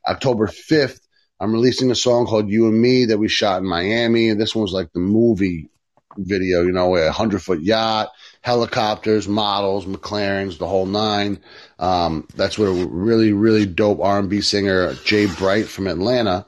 October 0.07 0.47
5th, 0.47 1.01
I'm 1.41 1.53
releasing 1.53 1.91
a 1.91 1.95
song 1.95 2.27
called 2.27 2.49
You 2.51 2.69
and 2.69 2.81
Me 2.81 3.07
that 3.07 3.19
we 3.19 3.29
shot 3.29 3.63
in 3.63 3.69
Miami. 3.69 4.29
And 4.29 4.41
this 4.41 4.55
one 4.55 4.63
was 4.63 4.73
like 4.73 4.93
the 4.93 5.01
movie 5.01 5.69
video, 6.17 6.63
you 6.63 6.73
know, 6.73 6.97
a 6.97 7.11
hundred 7.11 7.43
foot 7.43 7.63
yacht, 7.63 8.11
helicopters, 8.43 9.29
models, 9.29 9.87
McLarens, 9.87 10.59
the 10.59 10.67
whole 10.67 10.87
nine. 10.87 11.41
Um, 11.79 12.27
that's 12.35 12.59
what 12.59 12.67
a 12.67 12.87
really, 12.87 13.33
really 13.33 13.67
dope 13.67 14.01
R&B 14.01 14.41
singer, 14.41 14.95
Jay 15.05 15.27
Bright 15.27 15.67
from 15.67 15.87
Atlanta. 15.87 16.47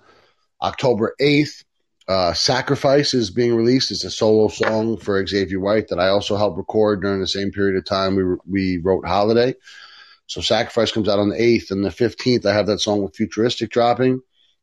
October 0.60 1.14
8th, 1.20 1.64
uh, 2.08 2.32
Sacrifice 2.32 3.14
is 3.14 3.30
being 3.30 3.54
released. 3.54 3.90
It's 3.90 4.04
a 4.04 4.10
solo 4.10 4.48
song 4.48 4.96
for 4.96 5.24
Xavier 5.24 5.60
White 5.60 5.88
that 5.88 6.00
I 6.00 6.08
also 6.08 6.36
helped 6.36 6.58
record 6.58 7.02
during 7.02 7.20
the 7.20 7.26
same 7.26 7.52
period 7.52 7.76
of 7.76 7.84
time 7.84 8.16
we, 8.16 8.24
we 8.46 8.78
wrote 8.78 9.06
Holiday. 9.06 9.54
So 10.26 10.40
Sacrifice 10.40 10.90
comes 10.90 11.08
out 11.08 11.18
on 11.18 11.28
the 11.28 11.36
8th 11.36 11.70
and 11.70 11.84
the 11.84 11.90
15th. 11.90 12.46
I 12.46 12.54
have 12.54 12.66
that 12.66 12.80
song 12.80 13.02
with 13.02 13.14
Futuristic 13.14 13.70
dropping. 13.70 14.20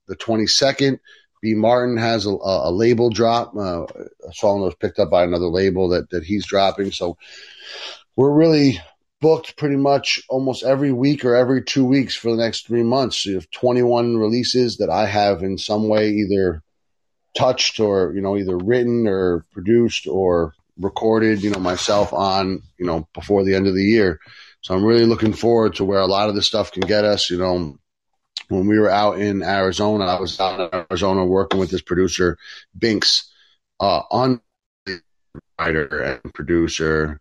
The 0.07 0.15
22nd, 0.15 0.99
B. 1.41 1.53
Martin 1.53 1.97
has 1.97 2.25
a, 2.25 2.31
a 2.31 2.71
label 2.71 3.09
drop, 3.09 3.55
uh, 3.55 3.83
a 3.83 4.33
song 4.33 4.59
that 4.59 4.65
was 4.65 4.75
picked 4.75 4.99
up 4.99 5.09
by 5.09 5.23
another 5.23 5.47
label 5.47 5.89
that, 5.89 6.09
that 6.09 6.23
he's 6.23 6.45
dropping. 6.45 6.91
So 6.91 7.17
we're 8.15 8.33
really 8.33 8.79
booked 9.21 9.55
pretty 9.57 9.75
much 9.75 10.21
almost 10.29 10.63
every 10.63 10.91
week 10.91 11.23
or 11.23 11.35
every 11.35 11.63
two 11.63 11.85
weeks 11.85 12.15
for 12.15 12.31
the 12.31 12.41
next 12.41 12.67
three 12.67 12.83
months. 12.83 13.17
So 13.17 13.29
You 13.29 13.35
have 13.35 13.51
21 13.51 14.17
releases 14.17 14.77
that 14.77 14.89
I 14.89 15.05
have 15.05 15.43
in 15.43 15.57
some 15.57 15.87
way 15.87 16.09
either 16.09 16.63
touched 17.35 17.79
or 17.79 18.13
you 18.13 18.21
know 18.21 18.37
either 18.37 18.57
written 18.57 19.07
or 19.07 19.45
produced 19.51 20.07
or 20.07 20.53
recorded 20.77 21.43
you 21.43 21.49
know 21.49 21.59
myself 21.59 22.13
on 22.13 22.61
you 22.77 22.85
know 22.85 23.07
before 23.13 23.43
the 23.43 23.55
end 23.55 23.67
of 23.67 23.75
the 23.75 23.83
year. 23.83 24.19
So 24.61 24.75
i'm 24.75 24.83
really 24.83 25.05
looking 25.05 25.33
forward 25.33 25.75
to 25.75 25.85
where 25.85 25.99
a 25.99 26.07
lot 26.07 26.29
of 26.29 26.35
this 26.35 26.47
stuff 26.47 26.71
can 26.71 26.81
get 26.81 27.05
us. 27.05 27.29
You 27.29 27.37
know 27.37 27.77
when 28.47 28.67
we 28.67 28.79
were 28.79 28.89
out 28.89 29.19
in 29.19 29.43
arizona 29.43 30.05
i 30.05 30.19
was 30.19 30.39
out 30.39 30.59
in 30.59 30.85
arizona 30.89 31.23
working 31.23 31.59
with 31.59 31.69
this 31.69 31.83
producer 31.83 32.35
binks 32.75 33.31
uh 33.79 34.01
on 34.09 34.41
writer 35.59 36.19
and 36.23 36.33
producer 36.33 37.19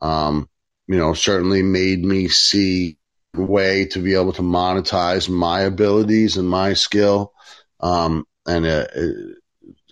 um 0.00 0.48
you 0.86 0.96
know 0.96 1.14
certainly 1.14 1.62
made 1.62 2.04
me 2.04 2.28
see 2.28 2.96
a 3.34 3.42
way 3.42 3.86
to 3.86 3.98
be 4.00 4.14
able 4.14 4.32
to 4.32 4.42
monetize 4.42 5.28
my 5.28 5.60
abilities 5.60 6.36
and 6.36 6.48
my 6.48 6.72
skill. 6.72 7.32
Um 7.80 8.26
and 8.46 8.66
it 8.66 8.90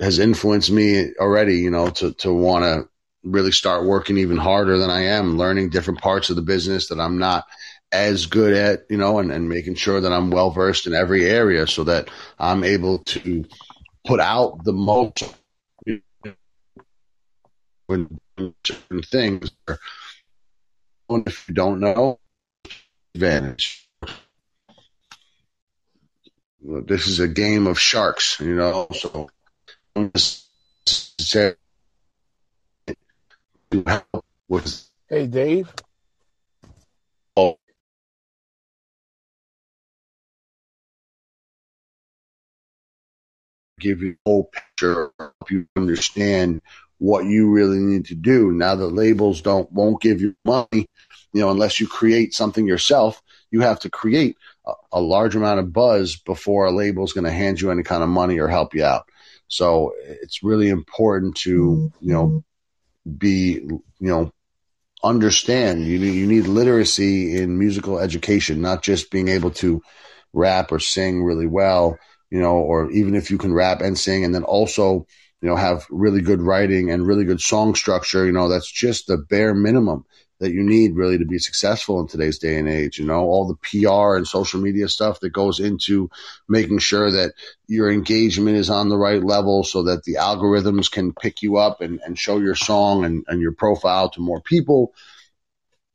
has 0.01 0.19
influenced 0.19 0.71
me 0.71 1.15
already, 1.19 1.57
you 1.57 1.71
know, 1.71 1.91
to, 1.91 2.13
to 2.15 2.33
want 2.33 2.65
to 2.65 2.89
really 3.23 3.53
start 3.53 3.85
working 3.85 4.19
even 4.19 4.37
harder 4.37 4.79
than 4.79 4.91
I 4.91 5.03
am, 5.03 5.37
learning 5.37 5.71
different 5.71 6.01
parts 6.01 6.31
of 6.31 6.37
the 6.37 6.43
business 6.43 6.89
that 6.89 7.01
I'm 7.01 7.19
not 7.19 7.45
as 7.93 8.27
good 8.27 8.53
at, 8.53 8.87
you 8.89 8.97
know, 8.97 9.19
and, 9.19 9.33
and 9.33 9.49
making 9.49 9.75
sure 9.75 10.01
that 10.01 10.13
I'm 10.13 10.31
well 10.31 10.51
versed 10.51 10.87
in 10.87 10.95
every 10.95 11.25
area 11.27 11.67
so 11.67 11.85
that 11.85 12.09
I'm 12.39 12.65
able 12.65 12.99
to 12.99 13.45
put 14.05 14.21
out 14.21 14.65
the 14.65 14.73
most 14.73 15.23
when 17.87 18.19
certain 18.65 19.03
things 19.03 19.51
if 21.09 21.49
you 21.49 21.55
don't 21.55 21.81
know 21.81 22.19
advantage. 23.15 23.89
This 26.61 27.07
is 27.07 27.21
a 27.21 27.29
game 27.29 27.67
of 27.69 27.79
sharks 27.79 28.41
you 28.41 28.57
know 28.57 28.89
so 28.93 29.31
Hey, 35.09 35.27
Dave. 35.27 35.73
Oh. 37.35 37.57
Give 43.81 44.03
you 44.03 44.13
a 44.13 44.17
whole 44.27 44.45
picture, 44.45 45.13
help 45.19 45.51
you 45.51 45.67
understand 45.77 46.61
what 46.99 47.25
you 47.25 47.51
really 47.51 47.79
need 47.79 48.05
to 48.07 48.15
do. 48.15 48.53
Now 48.53 48.75
the 48.75 48.89
labels 48.89 49.41
don't 49.41 49.71
won't 49.73 50.03
give 50.03 50.21
you 50.21 50.35
money, 50.45 50.67
you 51.33 51.41
know, 51.41 51.51
unless 51.51 51.81
you 51.81 51.87
create 51.87 52.35
something 52.35 52.67
yourself. 52.67 53.23
You 53.51 53.63
have 53.63 53.81
to 53.81 53.91
create 53.91 54.37
a, 54.67 54.73
a 54.93 55.01
large 55.01 55.37
amount 55.37 55.61
of 55.61 55.73
buzz 55.73 56.17
before 56.17 56.67
a 56.67 56.71
label 56.73 57.05
is 57.05 57.15
going 57.15 57.25
to 57.25 57.31
hand 57.31 57.63
you 57.63 57.71
any 57.71 57.83
kind 57.83 58.03
of 58.03 58.11
money 58.11 58.39
or 58.39 58.49
help 58.49 58.75
you 58.75 58.85
out. 58.85 59.09
So 59.49 59.95
it's 60.03 60.43
really 60.43 60.69
important 60.69 61.37
to, 61.39 61.93
you 62.01 62.13
know, 62.13 62.45
be, 63.19 63.53
you 63.53 63.83
know, 64.01 64.33
understand. 65.03 65.87
You 65.87 65.99
you 65.99 66.27
need 66.27 66.47
literacy 66.47 67.37
in 67.37 67.59
musical 67.59 67.99
education, 67.99 68.61
not 68.61 68.83
just 68.83 69.11
being 69.11 69.29
able 69.29 69.51
to 69.53 69.83
rap 70.33 70.73
or 70.73 70.81
sing 70.81 71.23
really 71.23 71.47
well, 71.47 71.99
you 72.31 72.41
know, 72.41 72.57
or 72.57 72.91
even 72.91 73.15
if 73.15 73.31
you 73.31 73.39
can 73.39 73.53
rap 73.53 73.81
and 73.81 73.99
sing 73.99 74.25
and 74.25 74.35
then 74.35 74.45
also, 74.45 75.07
you 75.41 75.49
know, 75.49 75.57
have 75.57 75.87
really 75.91 76.21
good 76.21 76.43
writing 76.43 76.91
and 76.91 77.07
really 77.07 77.25
good 77.25 77.41
song 77.41 77.75
structure, 77.75 78.27
you 78.27 78.33
know, 78.33 78.49
that's 78.49 78.71
just 78.71 79.07
the 79.07 79.17
bare 79.17 79.55
minimum 79.55 80.05
that 80.39 80.53
you 80.53 80.63
need 80.63 80.95
really 80.95 81.19
to 81.19 81.25
be 81.25 81.39
successful 81.39 82.01
in 82.01 82.09
today's 82.09 82.39
day 82.39 82.59
and 82.59 82.69
age. 82.69 82.99
You 82.99 83.07
know, 83.07 83.21
all 83.21 83.47
the 83.47 83.57
PR 83.57 84.17
and 84.17 84.27
social 84.27 84.61
media 84.61 84.89
stuff 84.89 85.21
that 85.21 85.31
goes 85.31 85.61
into 85.61 86.11
making 86.49 86.79
sure 86.79 87.11
that 87.11 87.33
your 87.67 87.91
engagement 87.91 88.57
is 88.57 88.71
on 88.71 88.89
the 88.89 88.99
right 88.99 89.23
level 89.23 89.65
so 89.65 89.85
that 89.85 90.05
the 90.05 90.15
algorithms 90.15 90.91
can 90.91 91.13
pick 91.13 91.43
you 91.43 91.57
up 91.57 91.81
and, 91.81 92.01
and 92.05 92.19
show 92.19 92.39
your 92.39 92.55
song 92.55 93.05
and, 93.05 93.25
and 93.29 93.41
your 93.41 93.53
profile 93.53 94.11
to 94.11 94.21
more 94.21 94.41
people 94.41 94.93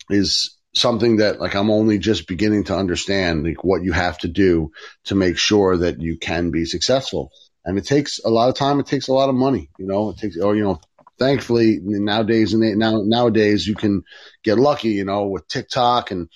is 0.10 0.58
something 0.74 1.18
that 1.18 1.40
like 1.40 1.56
I'm 1.56 1.70
only 1.70 2.00
just 2.00 2.28
beginning 2.28 2.66
to 2.66 2.76
understand 2.76 3.44
like 3.44 3.64
what 3.64 3.84
you 3.84 3.92
have 3.92 4.18
to 4.20 4.28
do 4.28 4.72
to 5.06 5.16
make 5.16 5.38
sure 5.38 5.78
that 5.78 6.02
you 6.02 6.18
can 6.18 6.52
be 6.52 6.66
successful. 6.66 7.32
And 7.64 7.78
it 7.78 7.86
takes 7.86 8.20
a 8.24 8.30
lot 8.30 8.50
of 8.50 8.56
time. 8.56 8.80
It 8.80 8.88
takes 8.88 9.08
a 9.08 9.14
lot 9.14 9.30
of 9.30 9.36
money, 9.36 9.70
you 9.78 9.86
know, 9.86 10.10
it 10.10 10.18
takes, 10.18 10.38
or, 10.38 10.56
you 10.56 10.64
know, 10.64 10.82
thankfully 11.22 11.80
nowadays 11.84 12.54
and 12.54 12.80
now 12.80 13.02
nowadays 13.06 13.68
you 13.68 13.76
can 13.76 14.04
get 14.44 14.58
lucky, 14.58 14.90
you 15.00 15.06
know, 15.06 15.28
with 15.28 15.48
TikTok 15.48 16.12
and 16.12 16.30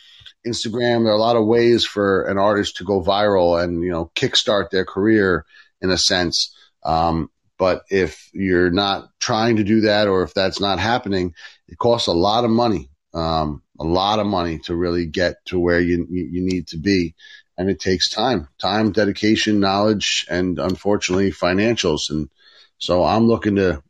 Instagram. 0.45 1.03
There 1.03 1.13
are 1.13 1.21
a 1.21 1.27
lot 1.29 1.37
of 1.37 1.47
ways 1.47 1.85
for 1.85 2.23
an 2.31 2.37
artist 2.37 2.77
to 2.77 2.83
go 2.85 3.01
viral 3.01 3.61
and 3.61 3.83
you 3.83 3.91
know 3.91 4.11
kickstart 4.15 4.69
their 4.69 4.85
career 4.85 5.45
in 5.81 5.89
a 5.89 5.97
sense. 5.97 6.55
Um, 6.83 7.29
but 7.57 7.83
if 7.89 8.29
you're 8.33 8.71
not 8.71 9.09
trying 9.19 9.55
to 9.57 9.63
do 9.63 9.81
that, 9.81 10.07
or 10.07 10.23
if 10.23 10.33
that's 10.33 10.59
not 10.59 10.79
happening, 10.79 11.33
it 11.67 11.77
costs 11.77 12.07
a 12.07 12.13
lot 12.27 12.43
of 12.45 12.51
money, 12.51 12.89
um, 13.13 13.63
a 13.79 13.83
lot 13.83 14.19
of 14.19 14.27
money 14.27 14.59
to 14.65 14.75
really 14.75 15.07
get 15.07 15.35
to 15.45 15.59
where 15.59 15.81
you 15.81 16.05
you 16.09 16.41
need 16.51 16.67
to 16.67 16.77
be. 16.77 17.15
and 17.57 17.69
it 17.69 17.79
takes 17.79 18.09
time, 18.09 18.47
time, 18.59 18.91
dedication, 18.91 19.59
knowledge, 19.59 20.25
and 20.29 20.59
unfortunately 20.59 21.31
financials. 21.31 22.09
And 22.09 22.29
so 22.77 23.03
I'm 23.03 23.27
looking 23.27 23.55
to 23.55 23.81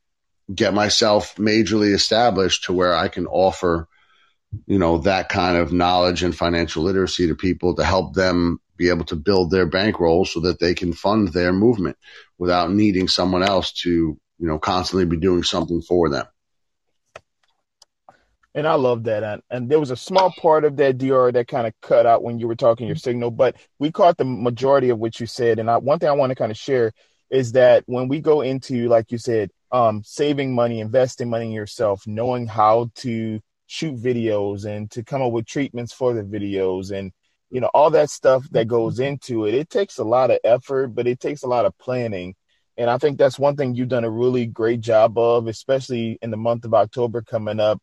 get 0.53 0.73
myself 0.73 1.35
majorly 1.35 1.93
established 1.93 2.65
to 2.65 2.73
where 2.73 2.95
I 2.95 3.07
can 3.07 3.25
offer, 3.25 3.87
you 4.67 4.77
know, 4.77 4.99
that 4.99 5.29
kind 5.29 5.57
of 5.57 5.73
knowledge 5.73 6.23
and 6.23 6.35
financial 6.35 6.83
literacy 6.83 7.27
to 7.27 7.35
people 7.35 7.75
to 7.75 7.83
help 7.83 8.13
them 8.13 8.59
be 8.77 8.89
able 8.89 9.05
to 9.05 9.15
build 9.15 9.51
their 9.51 9.65
bankroll 9.65 10.25
so 10.25 10.41
that 10.41 10.59
they 10.59 10.73
can 10.73 10.93
fund 10.93 11.29
their 11.29 11.53
movement 11.53 11.97
without 12.37 12.71
needing 12.71 13.07
someone 13.07 13.43
else 13.43 13.71
to, 13.71 13.89
you 13.89 14.19
know, 14.47 14.59
constantly 14.59 15.05
be 15.05 15.17
doing 15.17 15.43
something 15.43 15.81
for 15.81 16.09
them. 16.09 16.25
And 18.53 18.65
I 18.65 18.75
love 18.75 19.03
that. 19.03 19.23
And, 19.23 19.41
and 19.49 19.69
there 19.69 19.81
was 19.81 19.91
a 19.91 19.97
small 19.97 20.31
part 20.31 20.63
of 20.63 20.77
that 20.77 20.97
DR 20.97 21.31
that 21.33 21.47
kind 21.47 21.67
of 21.67 21.73
cut 21.81 22.05
out 22.05 22.23
when 22.23 22.39
you 22.39 22.47
were 22.47 22.55
talking 22.55 22.87
your 22.87 22.95
signal, 22.95 23.29
but 23.29 23.57
we 23.79 23.91
caught 23.91 24.17
the 24.17 24.23
majority 24.23 24.89
of 24.89 24.97
what 24.97 25.19
you 25.19 25.25
said. 25.25 25.59
And 25.59 25.69
I, 25.69 25.77
one 25.77 25.99
thing 25.99 26.07
I 26.07 26.13
want 26.13 26.31
to 26.31 26.35
kind 26.35 26.51
of 26.51 26.57
share 26.57 26.93
is 27.29 27.51
that 27.51 27.83
when 27.85 28.07
we 28.07 28.21
go 28.21 28.39
into, 28.41 28.87
like 28.87 29.11
you 29.11 29.17
said, 29.17 29.51
um, 29.71 30.03
saving 30.03 30.53
money, 30.53 30.79
investing 30.79 31.29
money 31.29 31.45
in 31.47 31.51
yourself, 31.51 32.05
knowing 32.07 32.47
how 32.47 32.89
to 32.95 33.39
shoot 33.67 33.95
videos 33.95 34.65
and 34.65 34.91
to 34.91 35.03
come 35.03 35.21
up 35.21 35.31
with 35.31 35.45
treatments 35.45 35.91
for 35.91 36.13
the 36.13 36.21
videos 36.21 36.91
and 36.91 37.11
you 37.49 37.59
know 37.59 37.69
all 37.73 37.89
that 37.89 38.11
stuff 38.11 38.47
that 38.51 38.67
goes 38.67 38.99
into 38.99 39.45
it 39.45 39.55
it 39.55 39.71
takes 39.71 39.97
a 39.97 40.03
lot 40.03 40.29
of 40.29 40.37
effort 40.43 40.89
but 40.89 41.07
it 41.07 41.19
takes 41.19 41.41
a 41.41 41.47
lot 41.47 41.65
of 41.65 41.75
planning 41.79 42.35
and 42.77 42.91
i 42.91 42.97
think 42.99 43.17
that's 43.17 43.39
one 43.39 43.55
thing 43.55 43.73
you've 43.73 43.87
done 43.87 44.03
a 44.03 44.09
really 44.09 44.45
great 44.45 44.81
job 44.81 45.17
of 45.17 45.47
especially 45.47 46.19
in 46.21 46.29
the 46.29 46.37
month 46.37 46.63
of 46.63 46.75
october 46.75 47.23
coming 47.23 47.59
up 47.59 47.81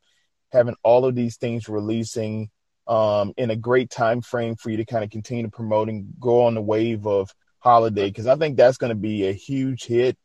having 0.52 0.76
all 0.84 1.04
of 1.04 1.16
these 1.16 1.36
things 1.36 1.68
releasing 1.68 2.48
um, 2.86 3.32
in 3.36 3.50
a 3.50 3.56
great 3.56 3.90
time 3.90 4.20
frame 4.20 4.56
for 4.56 4.70
you 4.70 4.76
to 4.76 4.84
kind 4.84 5.04
of 5.04 5.10
continue 5.10 5.44
to 5.44 5.50
promote 5.50 5.88
and 5.88 6.14
go 6.20 6.44
on 6.44 6.54
the 6.54 6.62
wave 6.62 7.06
of 7.06 7.30
holiday 7.60 8.08
because 8.08 8.26
I 8.26 8.36
think 8.36 8.56
that's 8.56 8.76
going 8.76 8.90
to 8.90 8.96
be 8.96 9.28
a 9.28 9.32
huge 9.32 9.84
hit. 9.84 10.16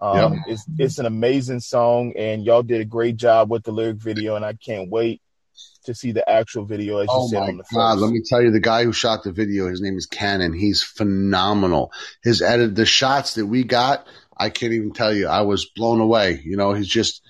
Um, 0.00 0.34
yep. 0.34 0.42
It's 0.48 0.64
it's 0.78 0.98
an 0.98 1.06
amazing 1.06 1.60
song, 1.60 2.12
and 2.16 2.44
y'all 2.44 2.62
did 2.62 2.80
a 2.80 2.84
great 2.84 3.16
job 3.16 3.50
with 3.50 3.64
the 3.64 3.72
lyric 3.72 3.96
video, 3.96 4.36
and 4.36 4.44
I 4.44 4.52
can't 4.52 4.90
wait 4.90 5.22
to 5.84 5.94
see 5.94 6.12
the 6.12 6.28
actual 6.28 6.64
video. 6.64 6.98
As 6.98 7.04
you 7.04 7.10
oh 7.10 7.28
said 7.28 7.40
my 7.40 7.48
on 7.48 7.56
the 7.56 7.64
God, 7.72 7.92
first. 7.94 8.02
let 8.02 8.12
me 8.12 8.22
tell 8.24 8.42
you, 8.42 8.50
the 8.50 8.60
guy 8.60 8.84
who 8.84 8.92
shot 8.92 9.22
the 9.24 9.32
video, 9.32 9.68
his 9.68 9.80
name 9.80 9.96
is 9.96 10.06
Cannon. 10.06 10.52
He's 10.52 10.82
phenomenal. 10.82 11.92
His 12.22 12.42
edit, 12.42 12.74
the 12.74 12.86
shots 12.86 13.34
that 13.34 13.46
we 13.46 13.64
got, 13.64 14.06
I 14.36 14.50
can't 14.50 14.74
even 14.74 14.92
tell 14.92 15.14
you. 15.14 15.28
I 15.28 15.42
was 15.42 15.64
blown 15.64 16.00
away. 16.00 16.42
You 16.44 16.56
know, 16.56 16.74
he's 16.74 16.88
just 16.88 17.22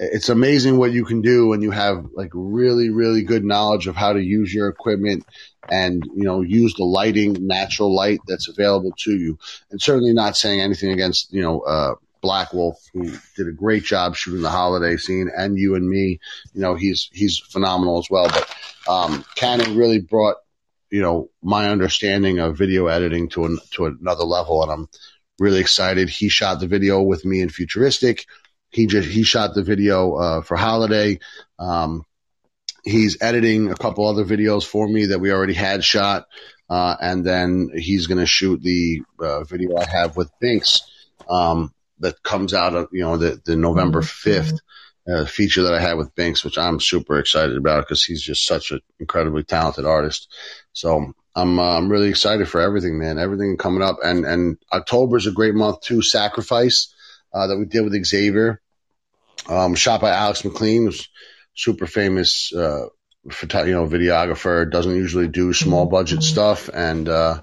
it's 0.00 0.30
amazing 0.30 0.78
what 0.78 0.92
you 0.92 1.04
can 1.04 1.20
do 1.20 1.48
when 1.48 1.60
you 1.60 1.70
have 1.70 2.06
like 2.14 2.30
really, 2.32 2.88
really 2.88 3.22
good 3.22 3.44
knowledge 3.44 3.86
of 3.86 3.94
how 3.94 4.14
to 4.14 4.22
use 4.22 4.52
your 4.52 4.68
equipment 4.68 5.24
and, 5.68 6.02
you 6.16 6.24
know, 6.24 6.40
use 6.40 6.72
the 6.74 6.84
lighting, 6.84 7.36
natural 7.46 7.94
light 7.94 8.20
that's 8.26 8.48
available 8.48 8.92
to 9.00 9.12
you. 9.12 9.38
And 9.70 9.80
certainly 9.80 10.14
not 10.14 10.38
saying 10.38 10.60
anything 10.60 10.90
against, 10.90 11.32
you 11.34 11.42
know, 11.42 11.60
uh, 11.60 11.94
Black 12.22 12.54
Wolf, 12.54 12.78
who 12.94 13.12
did 13.36 13.48
a 13.48 13.52
great 13.52 13.84
job 13.84 14.16
shooting 14.16 14.42
the 14.42 14.50
holiday 14.50 14.96
scene, 14.96 15.30
and 15.34 15.58
you 15.58 15.74
and 15.74 15.88
me, 15.88 16.20
you 16.52 16.60
know, 16.60 16.74
he's 16.74 17.08
he's 17.12 17.38
phenomenal 17.38 17.98
as 17.98 18.08
well. 18.10 18.28
But 18.28 18.54
um, 18.90 19.24
really 19.74 20.00
brought, 20.00 20.36
you 20.90 21.00
know, 21.00 21.30
my 21.42 21.70
understanding 21.70 22.38
of 22.38 22.58
video 22.58 22.88
editing 22.88 23.28
to 23.30 23.44
an, 23.46 23.58
to 23.72 23.86
another 23.86 24.24
level, 24.24 24.62
and 24.62 24.70
I'm 24.70 24.88
really 25.38 25.60
excited. 25.60 26.10
He 26.10 26.28
shot 26.28 26.60
the 26.60 26.66
video 26.66 27.00
with 27.00 27.24
me 27.24 27.40
in 27.40 27.48
Futuristic. 27.48 28.26
He 28.70 28.86
just 28.86 29.08
he 29.08 29.22
shot 29.22 29.54
the 29.54 29.62
video 29.62 30.14
uh, 30.14 30.42
for 30.42 30.56
Holiday. 30.56 31.18
Um, 31.58 32.04
he's 32.84 33.20
editing 33.20 33.70
a 33.70 33.76
couple 33.76 34.06
other 34.06 34.24
videos 34.24 34.64
for 34.64 34.86
me 34.86 35.06
that 35.06 35.18
we 35.18 35.32
already 35.32 35.54
had 35.54 35.84
shot, 35.84 36.26
uh, 36.68 36.96
and 37.00 37.24
then 37.24 37.70
he's 37.74 38.06
going 38.06 38.18
to 38.18 38.26
shoot 38.26 38.62
the 38.62 39.02
uh, 39.18 39.44
video 39.44 39.76
I 39.76 39.84
have 39.84 40.16
with 40.16 40.30
Binks 40.40 40.82
um, 41.28 41.72
that 41.98 42.22
comes 42.22 42.54
out 42.54 42.74
of 42.74 42.88
you 42.92 43.02
know 43.02 43.16
the 43.16 43.40
the 43.44 43.56
November 43.56 44.02
5th 44.02 44.60
mm-hmm. 45.08 45.12
uh, 45.12 45.24
feature 45.26 45.64
that 45.64 45.74
I 45.74 45.80
had 45.80 45.94
with 45.94 46.14
Binks, 46.14 46.44
which 46.44 46.58
I'm 46.58 46.80
super 46.80 47.18
excited 47.18 47.56
about 47.56 47.86
because 47.86 48.04
he's 48.04 48.22
just 48.22 48.46
such 48.46 48.70
an 48.70 48.80
incredibly 48.98 49.42
talented 49.42 49.84
artist. 49.84 50.32
So 50.72 51.12
I'm 51.34 51.58
uh, 51.58 51.76
I'm 51.76 51.90
really 51.90 52.08
excited 52.08 52.48
for 52.48 52.60
everything, 52.60 52.98
man. 52.98 53.18
Everything 53.18 53.56
coming 53.56 53.82
up, 53.82 53.98
and 54.04 54.24
and 54.24 54.58
October 54.72 55.16
is 55.16 55.26
a 55.26 55.32
great 55.32 55.54
month 55.54 55.80
too. 55.80 56.02
Sacrifice 56.02 56.94
uh, 57.32 57.46
that 57.46 57.58
we 57.58 57.64
did 57.66 57.82
with 57.82 58.04
Xavier, 58.04 58.60
um, 59.48 59.74
shot 59.74 60.00
by 60.00 60.10
Alex 60.10 60.44
McLean, 60.44 60.86
who's 60.86 61.08
super 61.54 61.86
famous, 61.86 62.52
uh, 62.52 62.86
photo- 63.30 63.64
you 63.64 63.72
know, 63.72 63.86
videographer. 63.86 64.70
Doesn't 64.70 64.94
usually 64.94 65.28
do 65.28 65.52
small 65.52 65.86
budget 65.86 66.22
stuff, 66.22 66.68
and 66.72 67.08
uh, 67.08 67.40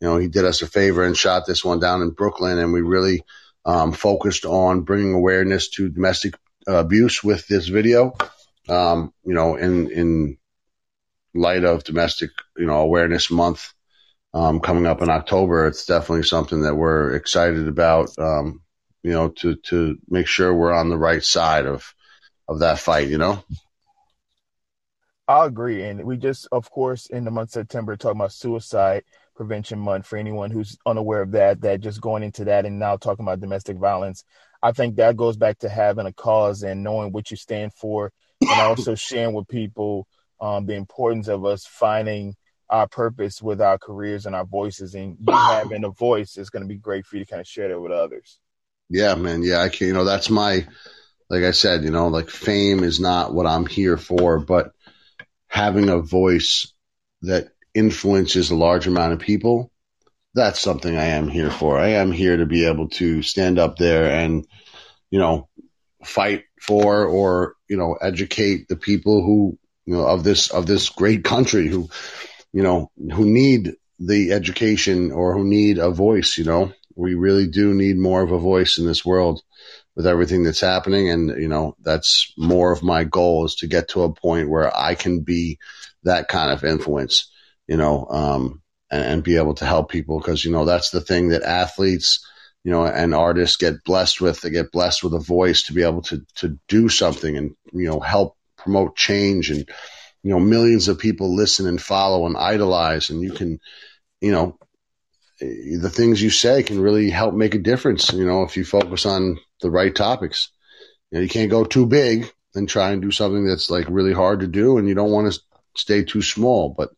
you 0.00 0.08
know, 0.08 0.18
he 0.18 0.28
did 0.28 0.44
us 0.44 0.62
a 0.62 0.66
favor 0.66 1.04
and 1.04 1.16
shot 1.16 1.46
this 1.46 1.64
one 1.64 1.80
down 1.80 2.02
in 2.02 2.10
Brooklyn, 2.10 2.58
and 2.58 2.72
we 2.72 2.82
really 2.82 3.22
um, 3.64 3.92
focused 3.92 4.44
on 4.44 4.82
bringing 4.82 5.14
awareness 5.14 5.70
to 5.70 5.88
domestic 5.88 6.34
abuse 6.66 7.22
with 7.22 7.46
this 7.46 7.68
video. 7.68 8.14
Um, 8.68 9.12
you 9.24 9.34
know, 9.34 9.56
in 9.56 9.90
in 9.90 10.38
light 11.34 11.64
of 11.64 11.84
domestic, 11.84 12.30
you 12.56 12.66
know, 12.66 12.80
awareness 12.80 13.30
month 13.30 13.72
um, 14.34 14.60
coming 14.60 14.86
up 14.86 15.02
in 15.02 15.10
October, 15.10 15.66
it's 15.66 15.86
definitely 15.86 16.24
something 16.24 16.62
that 16.62 16.74
we're 16.74 17.14
excited 17.14 17.68
about. 17.68 18.10
Um, 18.18 18.60
you 19.06 19.12
know, 19.12 19.28
to 19.28 19.54
to 19.54 19.96
make 20.08 20.26
sure 20.26 20.52
we're 20.52 20.72
on 20.72 20.88
the 20.88 20.98
right 20.98 21.22
side 21.22 21.64
of 21.64 21.94
of 22.48 22.58
that 22.58 22.80
fight, 22.80 23.06
you 23.06 23.18
know. 23.18 23.40
I 25.28 25.46
agree, 25.46 25.84
and 25.84 26.02
we 26.02 26.16
just, 26.16 26.48
of 26.50 26.68
course, 26.72 27.06
in 27.06 27.24
the 27.24 27.30
month 27.30 27.50
of 27.50 27.52
September, 27.52 27.96
talking 27.96 28.20
about 28.20 28.32
suicide 28.32 29.04
prevention 29.36 29.78
month 29.78 30.06
for 30.06 30.16
anyone 30.16 30.50
who's 30.50 30.76
unaware 30.86 31.22
of 31.22 31.30
that. 31.32 31.60
That 31.60 31.82
just 31.82 32.00
going 32.00 32.24
into 32.24 32.46
that 32.46 32.66
and 32.66 32.80
now 32.80 32.96
talking 32.96 33.24
about 33.24 33.38
domestic 33.38 33.76
violence, 33.76 34.24
I 34.60 34.72
think 34.72 34.96
that 34.96 35.16
goes 35.16 35.36
back 35.36 35.60
to 35.60 35.68
having 35.68 36.06
a 36.06 36.12
cause 36.12 36.64
and 36.64 36.82
knowing 36.82 37.12
what 37.12 37.30
you 37.30 37.36
stand 37.36 37.74
for, 37.74 38.10
and 38.40 38.60
also 38.60 38.94
sharing 38.96 39.34
with 39.34 39.46
people 39.46 40.08
um, 40.40 40.66
the 40.66 40.74
importance 40.74 41.28
of 41.28 41.44
us 41.44 41.64
finding 41.64 42.34
our 42.68 42.88
purpose 42.88 43.40
with 43.40 43.60
our 43.60 43.78
careers 43.78 44.26
and 44.26 44.34
our 44.34 44.46
voices. 44.46 44.96
And 44.96 45.16
you 45.20 45.32
having 45.32 45.84
a 45.84 45.90
voice 45.90 46.36
is 46.36 46.50
going 46.50 46.64
to 46.64 46.68
be 46.68 46.76
great 46.76 47.06
for 47.06 47.18
you 47.18 47.24
to 47.24 47.30
kind 47.30 47.40
of 47.40 47.46
share 47.46 47.68
that 47.68 47.80
with 47.80 47.92
others. 47.92 48.40
Yeah, 48.88 49.14
man. 49.14 49.42
Yeah, 49.42 49.60
I 49.60 49.68
can. 49.68 49.88
You 49.88 49.92
know, 49.92 50.04
that's 50.04 50.30
my, 50.30 50.66
like 51.28 51.42
I 51.42 51.50
said, 51.50 51.82
you 51.84 51.90
know, 51.90 52.08
like 52.08 52.30
fame 52.30 52.84
is 52.84 53.00
not 53.00 53.34
what 53.34 53.46
I'm 53.46 53.66
here 53.66 53.96
for, 53.96 54.38
but 54.38 54.72
having 55.48 55.88
a 55.88 56.00
voice 56.00 56.72
that 57.22 57.48
influences 57.74 58.50
a 58.50 58.56
large 58.56 58.86
amount 58.86 59.12
of 59.12 59.18
people, 59.18 59.70
that's 60.34 60.60
something 60.60 60.96
I 60.96 61.06
am 61.06 61.28
here 61.28 61.50
for. 61.50 61.78
I 61.78 61.88
am 61.90 62.12
here 62.12 62.36
to 62.36 62.46
be 62.46 62.66
able 62.66 62.88
to 62.90 63.22
stand 63.22 63.58
up 63.58 63.76
there 63.76 64.10
and, 64.10 64.46
you 65.10 65.18
know, 65.18 65.48
fight 66.04 66.44
for 66.60 67.06
or, 67.06 67.54
you 67.68 67.76
know, 67.76 67.96
educate 68.00 68.68
the 68.68 68.76
people 68.76 69.24
who, 69.24 69.58
you 69.86 69.94
know, 69.94 70.06
of 70.06 70.24
this, 70.24 70.50
of 70.50 70.66
this 70.66 70.90
great 70.90 71.24
country 71.24 71.68
who, 71.68 71.88
you 72.52 72.62
know, 72.62 72.90
who 72.96 73.24
need 73.24 73.74
the 73.98 74.32
education 74.32 75.10
or 75.10 75.34
who 75.34 75.44
need 75.44 75.78
a 75.78 75.90
voice, 75.90 76.36
you 76.38 76.44
know, 76.44 76.72
we 76.96 77.14
really 77.14 77.46
do 77.46 77.74
need 77.74 77.98
more 77.98 78.22
of 78.22 78.32
a 78.32 78.38
voice 78.38 78.78
in 78.78 78.86
this 78.86 79.04
world 79.04 79.42
with 79.94 80.06
everything 80.06 80.42
that's 80.42 80.60
happening. 80.60 81.10
And, 81.10 81.40
you 81.40 81.48
know, 81.48 81.76
that's 81.80 82.32
more 82.36 82.72
of 82.72 82.82
my 82.82 83.04
goal 83.04 83.44
is 83.44 83.56
to 83.56 83.66
get 83.66 83.88
to 83.90 84.02
a 84.02 84.12
point 84.12 84.48
where 84.48 84.74
I 84.76 84.94
can 84.94 85.20
be 85.20 85.58
that 86.04 86.28
kind 86.28 86.50
of 86.50 86.64
influence, 86.64 87.30
you 87.66 87.76
know, 87.76 88.06
um, 88.06 88.62
and, 88.90 89.02
and 89.02 89.22
be 89.22 89.36
able 89.36 89.54
to 89.54 89.66
help 89.66 89.90
people. 89.90 90.20
Cause, 90.20 90.44
you 90.44 90.52
know, 90.52 90.64
that's 90.64 90.90
the 90.90 91.00
thing 91.00 91.28
that 91.28 91.42
athletes, 91.42 92.26
you 92.64 92.70
know, 92.70 92.84
and 92.84 93.14
artists 93.14 93.56
get 93.56 93.84
blessed 93.84 94.20
with. 94.20 94.40
They 94.40 94.50
get 94.50 94.72
blessed 94.72 95.04
with 95.04 95.14
a 95.14 95.20
voice 95.20 95.64
to 95.64 95.74
be 95.74 95.82
able 95.82 96.02
to, 96.02 96.24
to 96.36 96.58
do 96.68 96.88
something 96.88 97.36
and, 97.36 97.54
you 97.72 97.88
know, 97.88 98.00
help 98.00 98.36
promote 98.56 98.96
change 98.96 99.50
and, 99.50 99.68
you 100.22 100.30
know, 100.30 100.40
millions 100.40 100.88
of 100.88 100.98
people 100.98 101.36
listen 101.36 101.66
and 101.66 101.80
follow 101.80 102.26
and 102.26 102.36
idolize 102.36 103.10
and 103.10 103.22
you 103.22 103.32
can, 103.32 103.60
you 104.20 104.32
know, 104.32 104.58
Eh, 105.40 105.76
the 105.78 105.90
things 105.90 106.22
you 106.22 106.30
say 106.30 106.62
can 106.62 106.80
really 106.80 107.10
help 107.10 107.34
make 107.34 107.54
a 107.54 107.58
difference. 107.58 108.12
You 108.12 108.26
know, 108.26 108.42
if 108.42 108.56
you 108.56 108.64
focus 108.64 109.06
on 109.06 109.38
the 109.60 109.70
right 109.70 109.94
topics, 109.94 110.50
you 111.10 111.18
know, 111.18 111.22
you 111.22 111.28
can't 111.28 111.50
go 111.50 111.64
too 111.64 111.86
big 111.86 112.30
and 112.54 112.68
try 112.68 112.90
and 112.90 113.02
do 113.02 113.10
something 113.10 113.46
that's 113.46 113.70
like 113.70 113.86
really 113.88 114.12
hard 114.12 114.40
to 114.40 114.46
do, 114.46 114.78
and 114.78 114.88
you 114.88 114.94
don't 114.94 115.12
want 115.12 115.32
to 115.32 115.40
stay 115.76 116.04
too 116.04 116.22
small. 116.22 116.70
But 116.70 116.90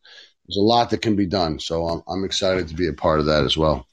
there's 0.47 0.57
a 0.57 0.61
lot 0.61 0.89
that 0.91 1.01
can 1.01 1.15
be 1.15 1.27
done, 1.27 1.59
so 1.59 1.85
I'm, 1.85 2.03
I'm 2.07 2.23
excited 2.23 2.69
to 2.69 2.75
be 2.75 2.87
a 2.87 2.93
part 2.93 3.19
of 3.19 3.27
that 3.27 3.43
as 3.43 3.57
well. 3.57 3.85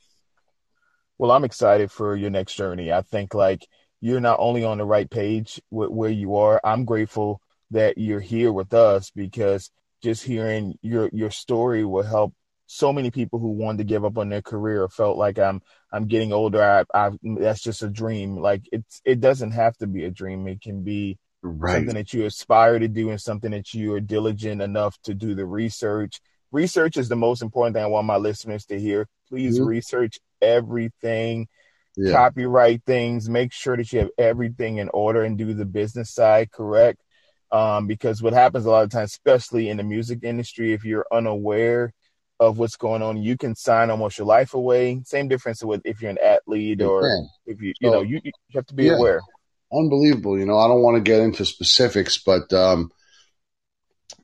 Well, 1.18 1.32
I'm 1.32 1.44
excited 1.44 1.90
for 1.90 2.14
your 2.14 2.30
next 2.30 2.54
journey. 2.54 2.92
I 2.92 3.02
think 3.02 3.34
like 3.34 3.66
you're 4.00 4.20
not 4.20 4.38
only 4.38 4.64
on 4.64 4.78
the 4.78 4.84
right 4.84 5.08
page 5.08 5.60
with 5.70 5.90
where 5.90 6.10
you 6.10 6.36
are. 6.36 6.60
I'm 6.62 6.84
grateful 6.84 7.40
that 7.72 7.98
you're 7.98 8.20
here 8.20 8.52
with 8.52 8.72
us 8.74 9.10
because 9.10 9.70
just 10.02 10.22
hearing 10.22 10.78
your 10.82 11.10
your 11.12 11.30
story 11.30 11.84
will 11.84 12.02
help 12.02 12.34
so 12.66 12.92
many 12.92 13.10
people 13.10 13.38
who 13.38 13.50
wanted 13.50 13.78
to 13.78 13.84
give 13.84 14.04
up 14.04 14.18
on 14.18 14.28
their 14.28 14.42
career 14.42 14.88
felt 14.88 15.16
like 15.16 15.38
I'm 15.38 15.62
I'm 15.92 16.06
getting 16.06 16.32
older. 16.32 16.62
I, 16.62 16.84
I 16.94 17.10
that's 17.22 17.62
just 17.62 17.82
a 17.82 17.88
dream. 17.88 18.36
Like 18.36 18.62
it's 18.72 19.00
it 19.04 19.20
doesn't 19.20 19.52
have 19.52 19.76
to 19.78 19.86
be 19.86 20.04
a 20.04 20.10
dream. 20.10 20.46
It 20.48 20.60
can 20.60 20.82
be 20.82 21.18
right. 21.42 21.76
something 21.76 21.94
that 21.94 22.12
you 22.12 22.24
aspire 22.24 22.78
to 22.78 22.88
do 22.88 23.10
and 23.10 23.20
something 23.20 23.50
that 23.52 23.72
you 23.74 23.92
are 23.94 24.00
diligent 24.00 24.62
enough 24.62 24.98
to 25.04 25.14
do 25.14 25.34
the 25.34 25.46
research, 25.46 26.20
research 26.52 26.96
is 26.96 27.08
the 27.08 27.16
most 27.16 27.42
important 27.42 27.74
thing 27.74 27.84
I 27.84 27.88
want 27.88 28.06
my 28.06 28.16
listeners 28.16 28.64
to 28.66 28.78
hear. 28.78 29.08
Please 29.28 29.58
mm-hmm. 29.58 29.68
research 29.68 30.18
everything, 30.40 31.48
yeah. 31.96 32.12
copyright 32.12 32.82
things, 32.84 33.28
make 33.28 33.52
sure 33.52 33.76
that 33.76 33.92
you 33.92 34.00
have 34.00 34.10
everything 34.18 34.78
in 34.78 34.88
order 34.90 35.22
and 35.22 35.38
do 35.38 35.54
the 35.54 35.64
business 35.64 36.10
side 36.10 36.50
correct. 36.50 37.00
Um, 37.52 37.86
because 37.86 38.22
what 38.22 38.32
happens 38.32 38.66
a 38.66 38.70
lot 38.70 38.84
of 38.84 38.90
times, 38.90 39.12
especially 39.12 39.68
in 39.68 39.76
the 39.76 39.84
music 39.84 40.20
industry, 40.22 40.72
if 40.72 40.84
you're 40.84 41.06
unaware 41.12 41.92
of 42.38 42.58
what's 42.58 42.76
going 42.76 43.02
on, 43.02 43.22
you 43.22 43.36
can 43.36 43.54
sign 43.54 43.90
almost 43.90 44.18
your 44.18 44.26
life 44.26 44.54
away. 44.54 45.00
Same 45.04 45.28
difference 45.28 45.64
with 45.64 45.82
if 45.84 46.02
you're 46.02 46.10
an 46.10 46.18
athlete 46.22 46.82
or 46.82 47.02
if 47.46 47.60
you, 47.60 47.72
you 47.80 47.88
so, 47.88 47.94
know, 47.94 48.02
you, 48.02 48.20
you 48.24 48.32
have 48.54 48.66
to 48.66 48.74
be 48.74 48.84
yeah. 48.84 48.96
aware. 48.96 49.20
Unbelievable. 49.72 50.38
You 50.38 50.46
know, 50.46 50.58
I 50.58 50.68
don't 50.68 50.82
want 50.82 50.96
to 50.96 51.10
get 51.10 51.20
into 51.20 51.44
specifics, 51.44 52.18
but, 52.18 52.52
um, 52.52 52.92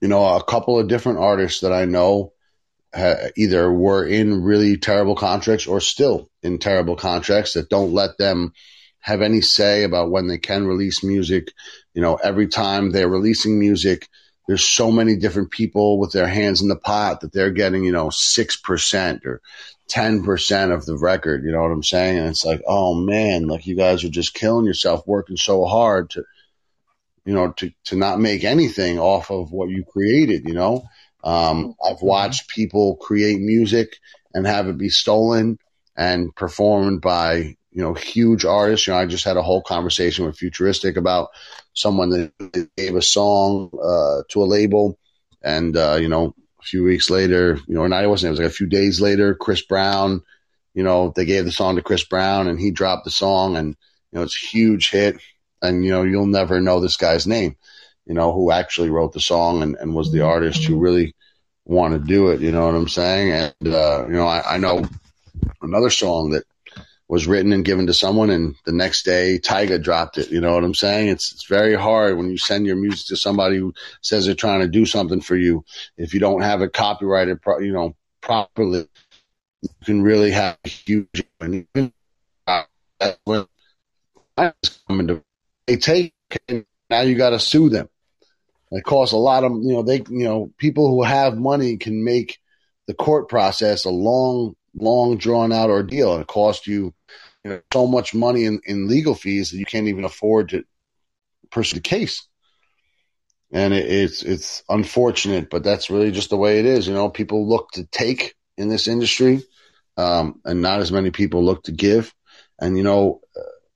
you 0.00 0.08
know, 0.08 0.24
a 0.24 0.44
couple 0.44 0.78
of 0.78 0.88
different 0.88 1.18
artists 1.18 1.60
that 1.60 1.72
I 1.72 1.84
know 1.84 2.32
ha- 2.94 3.28
either 3.36 3.72
were 3.72 4.06
in 4.06 4.42
really 4.42 4.76
terrible 4.76 5.16
contracts 5.16 5.66
or 5.66 5.80
still 5.80 6.28
in 6.42 6.58
terrible 6.58 6.96
contracts 6.96 7.54
that 7.54 7.70
don't 7.70 7.92
let 7.92 8.18
them 8.18 8.52
have 9.00 9.22
any 9.22 9.40
say 9.40 9.82
about 9.82 10.10
when 10.10 10.28
they 10.28 10.38
can 10.38 10.66
release 10.66 11.02
music. 11.02 11.52
You 11.94 12.02
know, 12.02 12.16
every 12.16 12.48
time 12.48 12.90
they're 12.90 13.08
releasing 13.08 13.58
music, 13.58 14.08
there's 14.46 14.68
so 14.68 14.90
many 14.90 15.16
different 15.16 15.50
people 15.50 15.98
with 15.98 16.12
their 16.12 16.26
hands 16.26 16.62
in 16.62 16.68
the 16.68 16.76
pot 16.76 17.20
that 17.20 17.32
they're 17.32 17.50
getting, 17.50 17.84
you 17.84 17.92
know, 17.92 18.08
6% 18.08 19.24
or 19.24 19.40
10% 19.88 20.74
of 20.74 20.86
the 20.86 20.96
record. 20.98 21.44
You 21.44 21.52
know 21.52 21.62
what 21.62 21.70
I'm 21.70 21.82
saying? 21.82 22.18
And 22.18 22.28
it's 22.28 22.44
like, 22.44 22.62
oh 22.66 22.94
man, 22.94 23.46
like 23.46 23.66
you 23.66 23.76
guys 23.76 24.04
are 24.04 24.08
just 24.10 24.34
killing 24.34 24.66
yourself 24.66 25.06
working 25.06 25.36
so 25.36 25.64
hard 25.64 26.10
to, 26.10 26.24
you 27.24 27.34
know, 27.34 27.52
to, 27.52 27.70
to 27.84 27.96
not 27.96 28.18
make 28.18 28.42
anything 28.42 28.98
off 28.98 29.30
of 29.30 29.52
what 29.52 29.68
you 29.68 29.84
created, 29.84 30.46
you 30.46 30.54
know? 30.54 30.84
Um, 31.22 31.74
I've 31.84 31.96
mm-hmm. 31.96 32.06
watched 32.06 32.48
people 32.48 32.96
create 32.96 33.40
music 33.40 33.98
and 34.34 34.46
have 34.46 34.66
it 34.66 34.78
be 34.78 34.88
stolen 34.88 35.58
and 35.96 36.34
performed 36.34 37.00
by, 37.00 37.56
you 37.70 37.82
know, 37.82 37.94
huge 37.94 38.44
artists. 38.44 38.86
You 38.86 38.94
know, 38.94 38.98
I 38.98 39.06
just 39.06 39.24
had 39.24 39.36
a 39.36 39.42
whole 39.42 39.62
conversation 39.62 40.24
with 40.24 40.38
Futuristic 40.38 40.96
about 40.96 41.28
someone 41.74 42.10
that 42.10 42.70
gave 42.76 42.96
a 42.96 43.02
song, 43.02 43.70
uh, 43.82 44.22
to 44.28 44.42
a 44.42 44.44
label 44.44 44.98
and, 45.42 45.76
uh, 45.76 45.96
you 46.00 46.08
know, 46.08 46.34
a 46.60 46.64
few 46.64 46.84
weeks 46.84 47.10
later, 47.10 47.58
you 47.66 47.74
know, 47.74 47.80
or 47.80 47.88
not, 47.88 48.04
it 48.04 48.08
wasn't, 48.08 48.28
it 48.28 48.30
was 48.32 48.40
like 48.40 48.48
a 48.48 48.54
few 48.54 48.66
days 48.66 49.00
later, 49.00 49.34
Chris 49.34 49.62
Brown, 49.62 50.22
you 50.74 50.82
know, 50.82 51.12
they 51.14 51.24
gave 51.24 51.44
the 51.44 51.52
song 51.52 51.76
to 51.76 51.82
Chris 51.82 52.04
Brown 52.04 52.48
and 52.48 52.58
he 52.58 52.70
dropped 52.70 53.04
the 53.04 53.10
song 53.10 53.56
and, 53.56 53.68
you 54.10 54.18
know, 54.18 54.22
it's 54.22 54.40
a 54.42 54.46
huge 54.46 54.90
hit 54.90 55.16
and, 55.60 55.84
you 55.84 55.90
know, 55.90 56.02
you'll 56.02 56.26
never 56.26 56.60
know 56.60 56.80
this 56.80 56.96
guy's 56.96 57.26
name, 57.26 57.56
you 58.06 58.14
know, 58.14 58.32
who 58.32 58.50
actually 58.50 58.90
wrote 58.90 59.12
the 59.12 59.20
song 59.20 59.62
and, 59.62 59.76
and 59.76 59.94
was 59.94 60.12
the 60.12 60.22
artist 60.22 60.64
who 60.64 60.78
really 60.78 61.14
want 61.64 61.94
to 61.94 61.98
do 61.98 62.28
it. 62.28 62.40
You 62.40 62.52
know 62.52 62.66
what 62.66 62.74
I'm 62.74 62.88
saying? 62.88 63.32
And, 63.32 63.74
uh, 63.74 64.04
you 64.06 64.14
know, 64.14 64.26
I, 64.26 64.54
I 64.54 64.58
know 64.58 64.84
another 65.60 65.90
song 65.90 66.30
that 66.30 66.44
was 67.12 67.26
written 67.26 67.52
and 67.52 67.62
given 67.62 67.86
to 67.86 67.92
someone 67.92 68.30
and 68.30 68.54
the 68.64 68.72
next 68.72 69.02
day 69.02 69.38
Tyga 69.38 69.82
dropped 69.82 70.16
it. 70.16 70.30
You 70.30 70.40
know 70.40 70.54
what 70.54 70.64
I'm 70.64 70.72
saying? 70.72 71.08
It's, 71.08 71.30
it's 71.32 71.44
very 71.44 71.74
hard 71.74 72.16
when 72.16 72.30
you 72.30 72.38
send 72.38 72.64
your 72.64 72.76
music 72.76 73.08
to 73.08 73.16
somebody 73.16 73.58
who 73.58 73.74
says 74.00 74.24
they're 74.24 74.34
trying 74.34 74.60
to 74.60 74.66
do 74.66 74.86
something 74.86 75.20
for 75.20 75.36
you. 75.36 75.62
If 75.98 76.14
you 76.14 76.20
don't 76.20 76.40
have 76.40 76.62
it 76.62 76.72
copyrighted, 76.72 77.40
you 77.60 77.74
know, 77.74 77.94
properly, 78.22 78.88
you 79.60 79.68
can 79.84 80.00
really 80.00 80.30
have 80.30 80.56
a 80.64 80.68
huge, 80.70 81.22
and 81.38 81.66
even, 81.76 81.92
uh, 82.46 82.62
when 83.24 83.46
coming 84.88 85.08
to 85.08 85.22
they 85.66 85.76
take 85.76 86.14
now 86.88 87.02
you 87.02 87.14
got 87.14 87.30
to 87.30 87.38
sue 87.38 87.68
them. 87.68 87.90
It 88.70 88.84
costs 88.84 89.12
a 89.12 89.18
lot 89.18 89.44
of 89.44 89.52
you 89.52 89.74
know 89.74 89.82
they 89.82 89.96
you 89.96 90.24
know 90.24 90.50
people 90.56 90.88
who 90.88 91.02
have 91.02 91.36
money 91.36 91.76
can 91.76 92.04
make 92.04 92.38
the 92.86 92.94
court 92.94 93.28
process 93.28 93.84
a 93.84 93.90
long 93.90 94.56
long 94.74 95.16
drawn 95.16 95.52
out 95.52 95.70
ordeal. 95.70 96.14
And 96.14 96.22
it 96.22 96.28
costs 96.28 96.66
you 96.66 96.94
you 97.44 97.50
know 97.50 97.60
so 97.72 97.86
much 97.86 98.14
money 98.14 98.44
in, 98.44 98.60
in 98.64 98.88
legal 98.88 99.14
fees 99.14 99.50
that 99.50 99.58
you 99.58 99.66
can't 99.66 99.88
even 99.88 100.04
afford 100.04 100.50
to 100.50 100.64
pursue 101.50 101.76
the 101.76 101.80
case. 101.80 102.26
And 103.52 103.74
it, 103.74 103.86
it's 103.86 104.22
it's 104.22 104.62
unfortunate 104.68 105.50
but 105.50 105.62
that's 105.62 105.90
really 105.90 106.10
just 106.10 106.30
the 106.30 106.36
way 106.36 106.58
it 106.58 106.66
is. 106.66 106.86
You 106.86 106.94
know 106.94 107.10
people 107.10 107.48
look 107.48 107.70
to 107.72 107.84
take 107.86 108.34
in 108.56 108.68
this 108.68 108.88
industry 108.88 109.42
um, 109.96 110.40
and 110.44 110.62
not 110.62 110.80
as 110.80 110.92
many 110.92 111.10
people 111.10 111.44
look 111.44 111.64
to 111.64 111.72
give. 111.72 112.14
And 112.60 112.76
you 112.76 112.84
know 112.84 113.20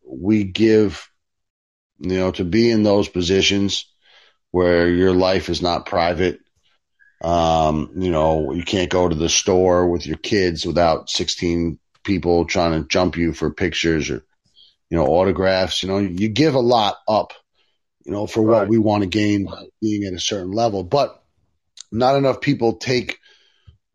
we 0.08 0.44
give 0.44 1.10
you 1.98 2.16
know, 2.16 2.30
to 2.32 2.44
be 2.44 2.70
in 2.70 2.82
those 2.82 3.08
positions 3.08 3.90
where 4.50 4.88
your 4.88 5.12
life 5.12 5.48
is 5.48 5.62
not 5.62 5.86
private. 5.86 6.40
Um, 7.22 7.90
you 7.96 8.10
know, 8.10 8.52
you 8.52 8.62
can't 8.62 8.90
go 8.90 9.08
to 9.08 9.14
the 9.14 9.28
store 9.28 9.88
with 9.88 10.06
your 10.06 10.18
kids 10.18 10.66
without 10.66 11.08
16 11.08 11.78
people 12.04 12.44
trying 12.44 12.80
to 12.80 12.88
jump 12.88 13.16
you 13.16 13.32
for 13.32 13.50
pictures 13.50 14.10
or, 14.10 14.24
you 14.90 14.96
know, 14.96 15.06
autographs. 15.06 15.82
You 15.82 15.88
know, 15.88 15.98
you 15.98 16.28
give 16.28 16.54
a 16.54 16.60
lot 16.60 16.96
up, 17.08 17.32
you 18.04 18.12
know, 18.12 18.26
for 18.26 18.42
right. 18.42 18.60
what 18.60 18.68
we 18.68 18.78
want 18.78 19.02
to 19.02 19.08
gain 19.08 19.48
being 19.80 20.04
at 20.04 20.12
a 20.12 20.20
certain 20.20 20.52
level, 20.52 20.84
but 20.84 21.22
not 21.90 22.16
enough 22.16 22.40
people 22.40 22.74
take 22.74 23.18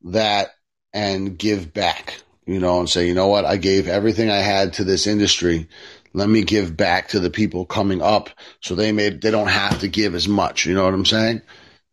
that 0.06 0.50
and 0.94 1.38
give 1.38 1.74
back, 1.74 2.22
you 2.46 2.60
know, 2.60 2.80
and 2.80 2.90
say, 2.90 3.08
you 3.08 3.14
know 3.14 3.28
what, 3.28 3.46
I 3.46 3.58
gave 3.58 3.88
everything 3.88 4.30
I 4.30 4.40
had 4.40 4.74
to 4.74 4.84
this 4.84 5.08
industry 5.08 5.70
let 6.14 6.30
me 6.30 6.44
give 6.44 6.76
back 6.76 7.10
to 7.10 7.20
the 7.20 7.30
people 7.30 7.66
coming 7.66 8.02
up 8.02 8.30
so 8.60 8.76
they 8.76 8.92
may 8.92 9.10
they 9.10 9.32
don't 9.32 9.48
have 9.48 9.80
to 9.80 9.88
give 9.88 10.16
as 10.16 10.28
much 10.28 10.66
you 10.66 10.74
know 10.74 10.84
what 10.84 10.94
i'm 10.94 11.06
saying 11.06 11.42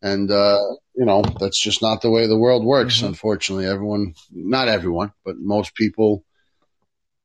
and 0.02 0.30
uh, 0.30 0.58
you 0.94 1.04
know 1.04 1.22
that's 1.40 1.60
just 1.60 1.82
not 1.82 2.02
the 2.02 2.10
way 2.10 2.26
the 2.26 2.38
world 2.38 2.64
works 2.64 2.98
mm-hmm. 2.98 3.06
unfortunately. 3.06 3.66
Everyone 3.66 4.14
not 4.30 4.68
everyone 4.68 5.12
but 5.24 5.36
most 5.38 5.74
people 5.74 6.24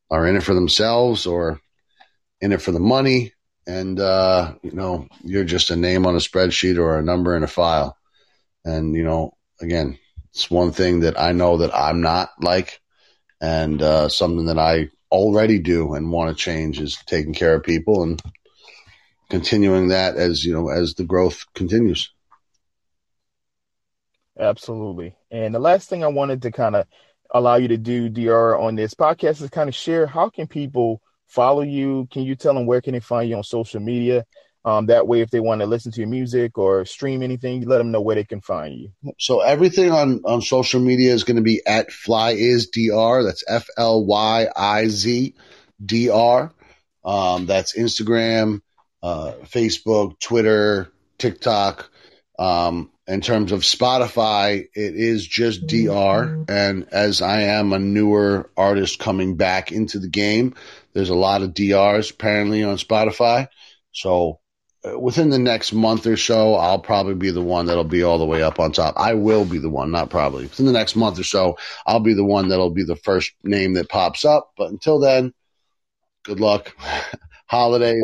are 0.09 0.27
in 0.27 0.35
it 0.35 0.43
for 0.43 0.53
themselves 0.53 1.25
or 1.25 1.59
in 2.41 2.51
it 2.51 2.61
for 2.61 2.71
the 2.71 2.79
money. 2.79 3.33
And 3.65 3.99
uh, 3.99 4.55
you 4.61 4.71
know 4.71 5.07
you're 5.23 5.45
just 5.45 5.69
a 5.69 5.75
name 5.75 6.05
on 6.05 6.15
a 6.15 6.19
spreadsheet 6.19 6.77
or 6.77 6.97
a 6.97 7.03
number 7.03 7.35
in 7.35 7.43
a 7.43 7.47
file. 7.47 7.97
And 8.65 8.95
you 8.95 9.03
know 9.03 9.37
again 9.61 9.99
it's 10.31 10.49
one 10.49 10.71
thing 10.71 11.01
that 11.01 11.19
i 11.19 11.31
know 11.31 11.57
that 11.57 11.75
i'm 11.75 12.01
not 12.01 12.29
like. 12.39 12.79
And 13.39 13.81
uh, 13.81 14.09
something 14.09 14.45
that 14.45 14.59
i 14.59 14.89
already 15.11 15.59
do 15.59 15.93
and 15.93 16.11
want 16.11 16.35
to 16.35 16.43
change 16.43 16.79
is 16.79 16.97
taking 17.05 17.33
care 17.33 17.53
of 17.53 17.63
people 17.63 18.01
and 18.01 18.19
continuing 19.29 19.89
that 19.89 20.15
as 20.15 20.43
you 20.43 20.53
know 20.53 20.69
as 20.69 20.95
the 20.95 21.03
growth 21.03 21.45
continues 21.53 22.12
absolutely 24.39 25.15
and 25.31 25.53
the 25.53 25.59
last 25.59 25.89
thing 25.89 26.03
i 26.03 26.07
wanted 26.07 26.41
to 26.41 26.51
kind 26.51 26.75
of 26.75 26.85
allow 27.31 27.55
you 27.55 27.67
to 27.67 27.77
do 27.77 28.09
dr 28.09 28.57
on 28.57 28.75
this 28.75 28.93
podcast 28.93 29.41
is 29.41 29.49
kind 29.49 29.69
of 29.69 29.75
share 29.75 30.05
how 30.07 30.29
can 30.29 30.47
people 30.47 31.01
follow 31.27 31.61
you 31.61 32.07
can 32.11 32.23
you 32.23 32.35
tell 32.35 32.53
them 32.53 32.65
where 32.65 32.81
can 32.81 32.93
they 32.93 32.99
find 32.99 33.29
you 33.29 33.35
on 33.35 33.43
social 33.43 33.79
media 33.79 34.25
um, 34.65 34.85
that 34.85 35.07
way, 35.07 35.21
if 35.21 35.29
they 35.29 35.41
want 35.41 35.59
to 35.59 35.67
listen 35.67 35.91
to 35.91 35.99
your 35.99 36.07
music 36.07 36.57
or 36.57 36.85
stream 36.85 37.21
anything, 37.21 37.61
you 37.61 37.67
let 37.67 37.79
them 37.79 37.91
know 37.91 37.99
where 37.99 38.15
they 38.15 38.23
can 38.23 38.39
find 38.39 38.73
you. 38.73 39.13
So 39.19 39.41
everything 39.41 39.91
on, 39.91 40.21
on 40.23 40.41
social 40.41 40.79
media 40.79 41.13
is 41.13 41.25
going 41.25 41.35
to 41.35 41.43
be 41.43 41.61
at 41.65 41.91
Fly 41.91 42.31
is 42.31 42.67
Dr. 42.67 43.23
That's 43.23 43.43
F 43.47 43.67
L 43.77 44.05
Y 44.05 44.47
I 44.55 44.87
Z 44.87 45.35
D 45.83 46.09
R. 46.09 46.53
Um, 47.03 47.45
that's 47.45 47.77
Instagram, 47.77 48.61
uh, 49.01 49.33
Facebook, 49.43 50.17
Twitter, 50.19 50.89
TikTok. 51.17 51.89
Um, 52.39 52.89
in 53.07 53.21
terms 53.21 53.51
of 53.51 53.61
Spotify, 53.61 54.61
it 54.73 54.95
is 54.95 55.25
just 55.27 55.67
Dr. 55.67 55.87
Mm-hmm. 55.87 56.43
And 56.47 56.87
as 56.91 57.21
I 57.21 57.41
am 57.41 57.73
a 57.73 57.79
newer 57.79 58.49
artist 58.55 58.99
coming 58.99 59.35
back 59.35 59.71
into 59.71 59.99
the 59.99 60.07
game, 60.07 60.55
there's 60.93 61.09
a 61.09 61.15
lot 61.15 61.41
of 61.41 61.53
DRs 61.53 62.11
apparently 62.11 62.63
on 62.63 62.77
Spotify. 62.77 63.47
So 63.91 64.39
within 64.97 65.29
the 65.29 65.39
next 65.39 65.73
month 65.73 66.07
or 66.07 66.17
so, 66.17 66.55
I'll 66.55 66.79
probably 66.79 67.15
be 67.15 67.31
the 67.31 67.41
one 67.41 67.65
that'll 67.65 67.83
be 67.83 68.03
all 68.03 68.17
the 68.17 68.25
way 68.25 68.41
up 68.41 68.59
on 68.59 68.71
top. 68.71 68.95
I 68.97 69.13
will 69.13 69.45
be 69.45 69.57
the 69.57 69.69
one, 69.69 69.91
not 69.91 70.09
probably. 70.09 70.43
Within 70.43 70.65
the 70.65 70.71
next 70.71 70.95
month 70.95 71.19
or 71.19 71.23
so, 71.23 71.57
I'll 71.85 71.99
be 71.99 72.13
the 72.13 72.23
one 72.23 72.49
that'll 72.49 72.69
be 72.69 72.83
the 72.83 72.95
first 72.95 73.33
name 73.43 73.73
that 73.73 73.89
pops 73.89 74.25
up. 74.25 74.51
But 74.57 74.71
until 74.71 74.99
then, 74.99 75.33
good 76.23 76.39
luck. 76.39 76.75
Holidays. 77.53 78.03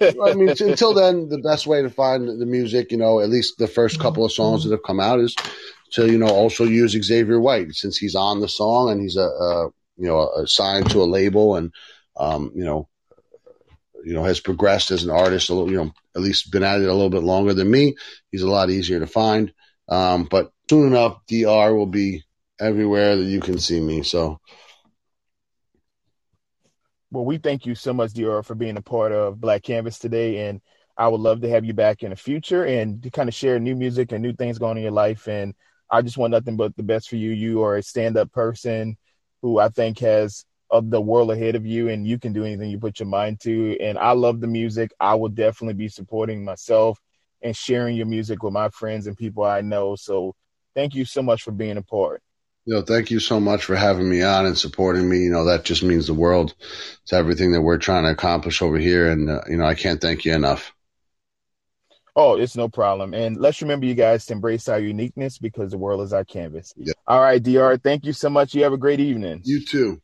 I 0.00 0.34
mean, 0.34 0.48
until 0.48 0.94
then, 0.94 1.28
the 1.28 1.38
best 1.38 1.66
way 1.66 1.82
to 1.82 1.90
find 1.90 2.28
the 2.28 2.46
music, 2.46 2.92
you 2.92 2.98
know, 2.98 3.18
at 3.18 3.28
least 3.28 3.58
the 3.58 3.66
first 3.66 3.98
couple 3.98 4.24
of 4.24 4.30
songs 4.32 4.62
that 4.62 4.70
have 4.70 4.84
come 4.86 5.00
out 5.00 5.18
is 5.18 5.34
to, 5.92 6.06
you 6.10 6.18
know, 6.18 6.28
also 6.28 6.64
use 6.64 6.92
Xavier 6.92 7.40
White 7.40 7.72
since 7.72 7.96
he's 7.96 8.14
on 8.14 8.40
the 8.40 8.48
song 8.48 8.90
and 8.90 9.00
he's 9.00 9.16
a, 9.16 9.26
a 9.26 9.70
you 9.96 10.06
know, 10.06 10.30
assigned 10.36 10.88
to 10.90 11.02
a 11.02 11.04
label 11.04 11.56
and, 11.56 11.72
um, 12.16 12.52
you 12.54 12.64
know, 12.64 12.88
you 14.04 14.14
know, 14.14 14.22
has 14.22 14.38
progressed 14.38 14.92
as 14.92 15.02
an 15.02 15.10
artist 15.10 15.50
a 15.50 15.54
little, 15.54 15.70
you 15.70 15.78
know, 15.78 15.92
at 16.14 16.22
least 16.22 16.52
been 16.52 16.62
at 16.62 16.80
it 16.80 16.88
a 16.88 16.94
little 16.94 17.10
bit 17.10 17.22
longer 17.24 17.54
than 17.54 17.68
me. 17.68 17.96
He's 18.30 18.42
a 18.42 18.50
lot 18.50 18.70
easier 18.70 19.00
to 19.00 19.06
find. 19.06 19.52
Um, 19.88 20.28
but 20.30 20.52
soon 20.70 20.86
enough, 20.86 21.26
DR 21.26 21.74
will 21.74 21.86
be 21.86 22.22
everywhere 22.60 23.16
that 23.16 23.24
you 23.24 23.40
can 23.40 23.58
see 23.58 23.80
me. 23.80 24.04
So. 24.04 24.38
Well, 27.14 27.24
we 27.24 27.38
thank 27.38 27.64
you 27.64 27.76
so 27.76 27.92
much, 27.92 28.12
DR, 28.12 28.42
for 28.42 28.56
being 28.56 28.76
a 28.76 28.82
part 28.82 29.12
of 29.12 29.40
Black 29.40 29.62
Canvas 29.62 30.00
today. 30.00 30.48
And 30.48 30.60
I 30.96 31.06
would 31.06 31.20
love 31.20 31.42
to 31.42 31.48
have 31.48 31.64
you 31.64 31.72
back 31.72 32.02
in 32.02 32.10
the 32.10 32.16
future 32.16 32.64
and 32.64 33.00
to 33.04 33.10
kind 33.10 33.28
of 33.28 33.34
share 33.36 33.60
new 33.60 33.76
music 33.76 34.10
and 34.10 34.20
new 34.20 34.32
things 34.32 34.58
going 34.58 34.72
on 34.72 34.76
in 34.78 34.82
your 34.82 34.90
life. 34.90 35.28
And 35.28 35.54
I 35.88 36.02
just 36.02 36.18
want 36.18 36.32
nothing 36.32 36.56
but 36.56 36.74
the 36.76 36.82
best 36.82 37.08
for 37.08 37.14
you. 37.14 37.30
You 37.30 37.62
are 37.62 37.76
a 37.76 37.84
stand 37.84 38.16
up 38.16 38.32
person 38.32 38.96
who 39.42 39.60
I 39.60 39.68
think 39.68 40.00
has 40.00 40.44
of 40.70 40.90
the 40.90 41.00
world 41.00 41.30
ahead 41.30 41.54
of 41.54 41.64
you 41.64 41.88
and 41.88 42.04
you 42.04 42.18
can 42.18 42.32
do 42.32 42.44
anything 42.44 42.68
you 42.68 42.80
put 42.80 42.98
your 42.98 43.06
mind 43.06 43.38
to. 43.42 43.78
And 43.80 43.96
I 43.96 44.10
love 44.10 44.40
the 44.40 44.48
music. 44.48 44.90
I 44.98 45.14
will 45.14 45.28
definitely 45.28 45.74
be 45.74 45.88
supporting 45.88 46.44
myself 46.44 46.98
and 47.42 47.56
sharing 47.56 47.94
your 47.96 48.06
music 48.06 48.42
with 48.42 48.52
my 48.52 48.70
friends 48.70 49.06
and 49.06 49.16
people 49.16 49.44
I 49.44 49.60
know. 49.60 49.94
So 49.94 50.34
thank 50.74 50.96
you 50.96 51.04
so 51.04 51.22
much 51.22 51.44
for 51.44 51.52
being 51.52 51.76
a 51.76 51.82
part. 51.82 52.24
You 52.66 52.74
know, 52.74 52.82
thank 52.82 53.10
you 53.10 53.20
so 53.20 53.40
much 53.40 53.64
for 53.64 53.76
having 53.76 54.08
me 54.08 54.22
on 54.22 54.46
and 54.46 54.56
supporting 54.56 55.08
me. 55.08 55.18
You 55.18 55.30
know, 55.30 55.44
that 55.44 55.64
just 55.64 55.82
means 55.82 56.06
the 56.06 56.14
world 56.14 56.54
to 57.06 57.16
everything 57.16 57.52
that 57.52 57.60
we're 57.60 57.78
trying 57.78 58.04
to 58.04 58.10
accomplish 58.10 58.62
over 58.62 58.78
here. 58.78 59.10
And, 59.10 59.28
uh, 59.28 59.42
you 59.48 59.58
know, 59.58 59.66
I 59.66 59.74
can't 59.74 60.00
thank 60.00 60.24
you 60.24 60.34
enough. 60.34 60.72
Oh, 62.16 62.36
it's 62.36 62.56
no 62.56 62.68
problem. 62.68 63.12
And 63.12 63.36
let's 63.36 63.60
remember, 63.60 63.86
you 63.86 63.94
guys, 63.94 64.24
to 64.26 64.34
embrace 64.34 64.68
our 64.68 64.78
uniqueness 64.78 65.36
because 65.36 65.72
the 65.72 65.78
world 65.78 66.00
is 66.00 66.12
our 66.12 66.24
canvas. 66.24 66.72
Yep. 66.76 66.96
All 67.06 67.20
right, 67.20 67.42
DR, 67.42 67.76
thank 67.76 68.06
you 68.06 68.12
so 68.12 68.30
much. 68.30 68.54
You 68.54 68.62
have 68.62 68.72
a 68.72 68.78
great 68.78 69.00
evening. 69.00 69.40
You 69.44 69.64
too. 69.64 70.00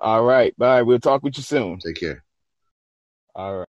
All 0.00 0.24
right. 0.24 0.56
Bye. 0.56 0.82
We'll 0.82 0.98
talk 0.98 1.22
with 1.22 1.36
you 1.36 1.42
soon. 1.42 1.78
Take 1.78 2.00
care. 2.00 2.24
All 3.34 3.58
right. 3.58 3.66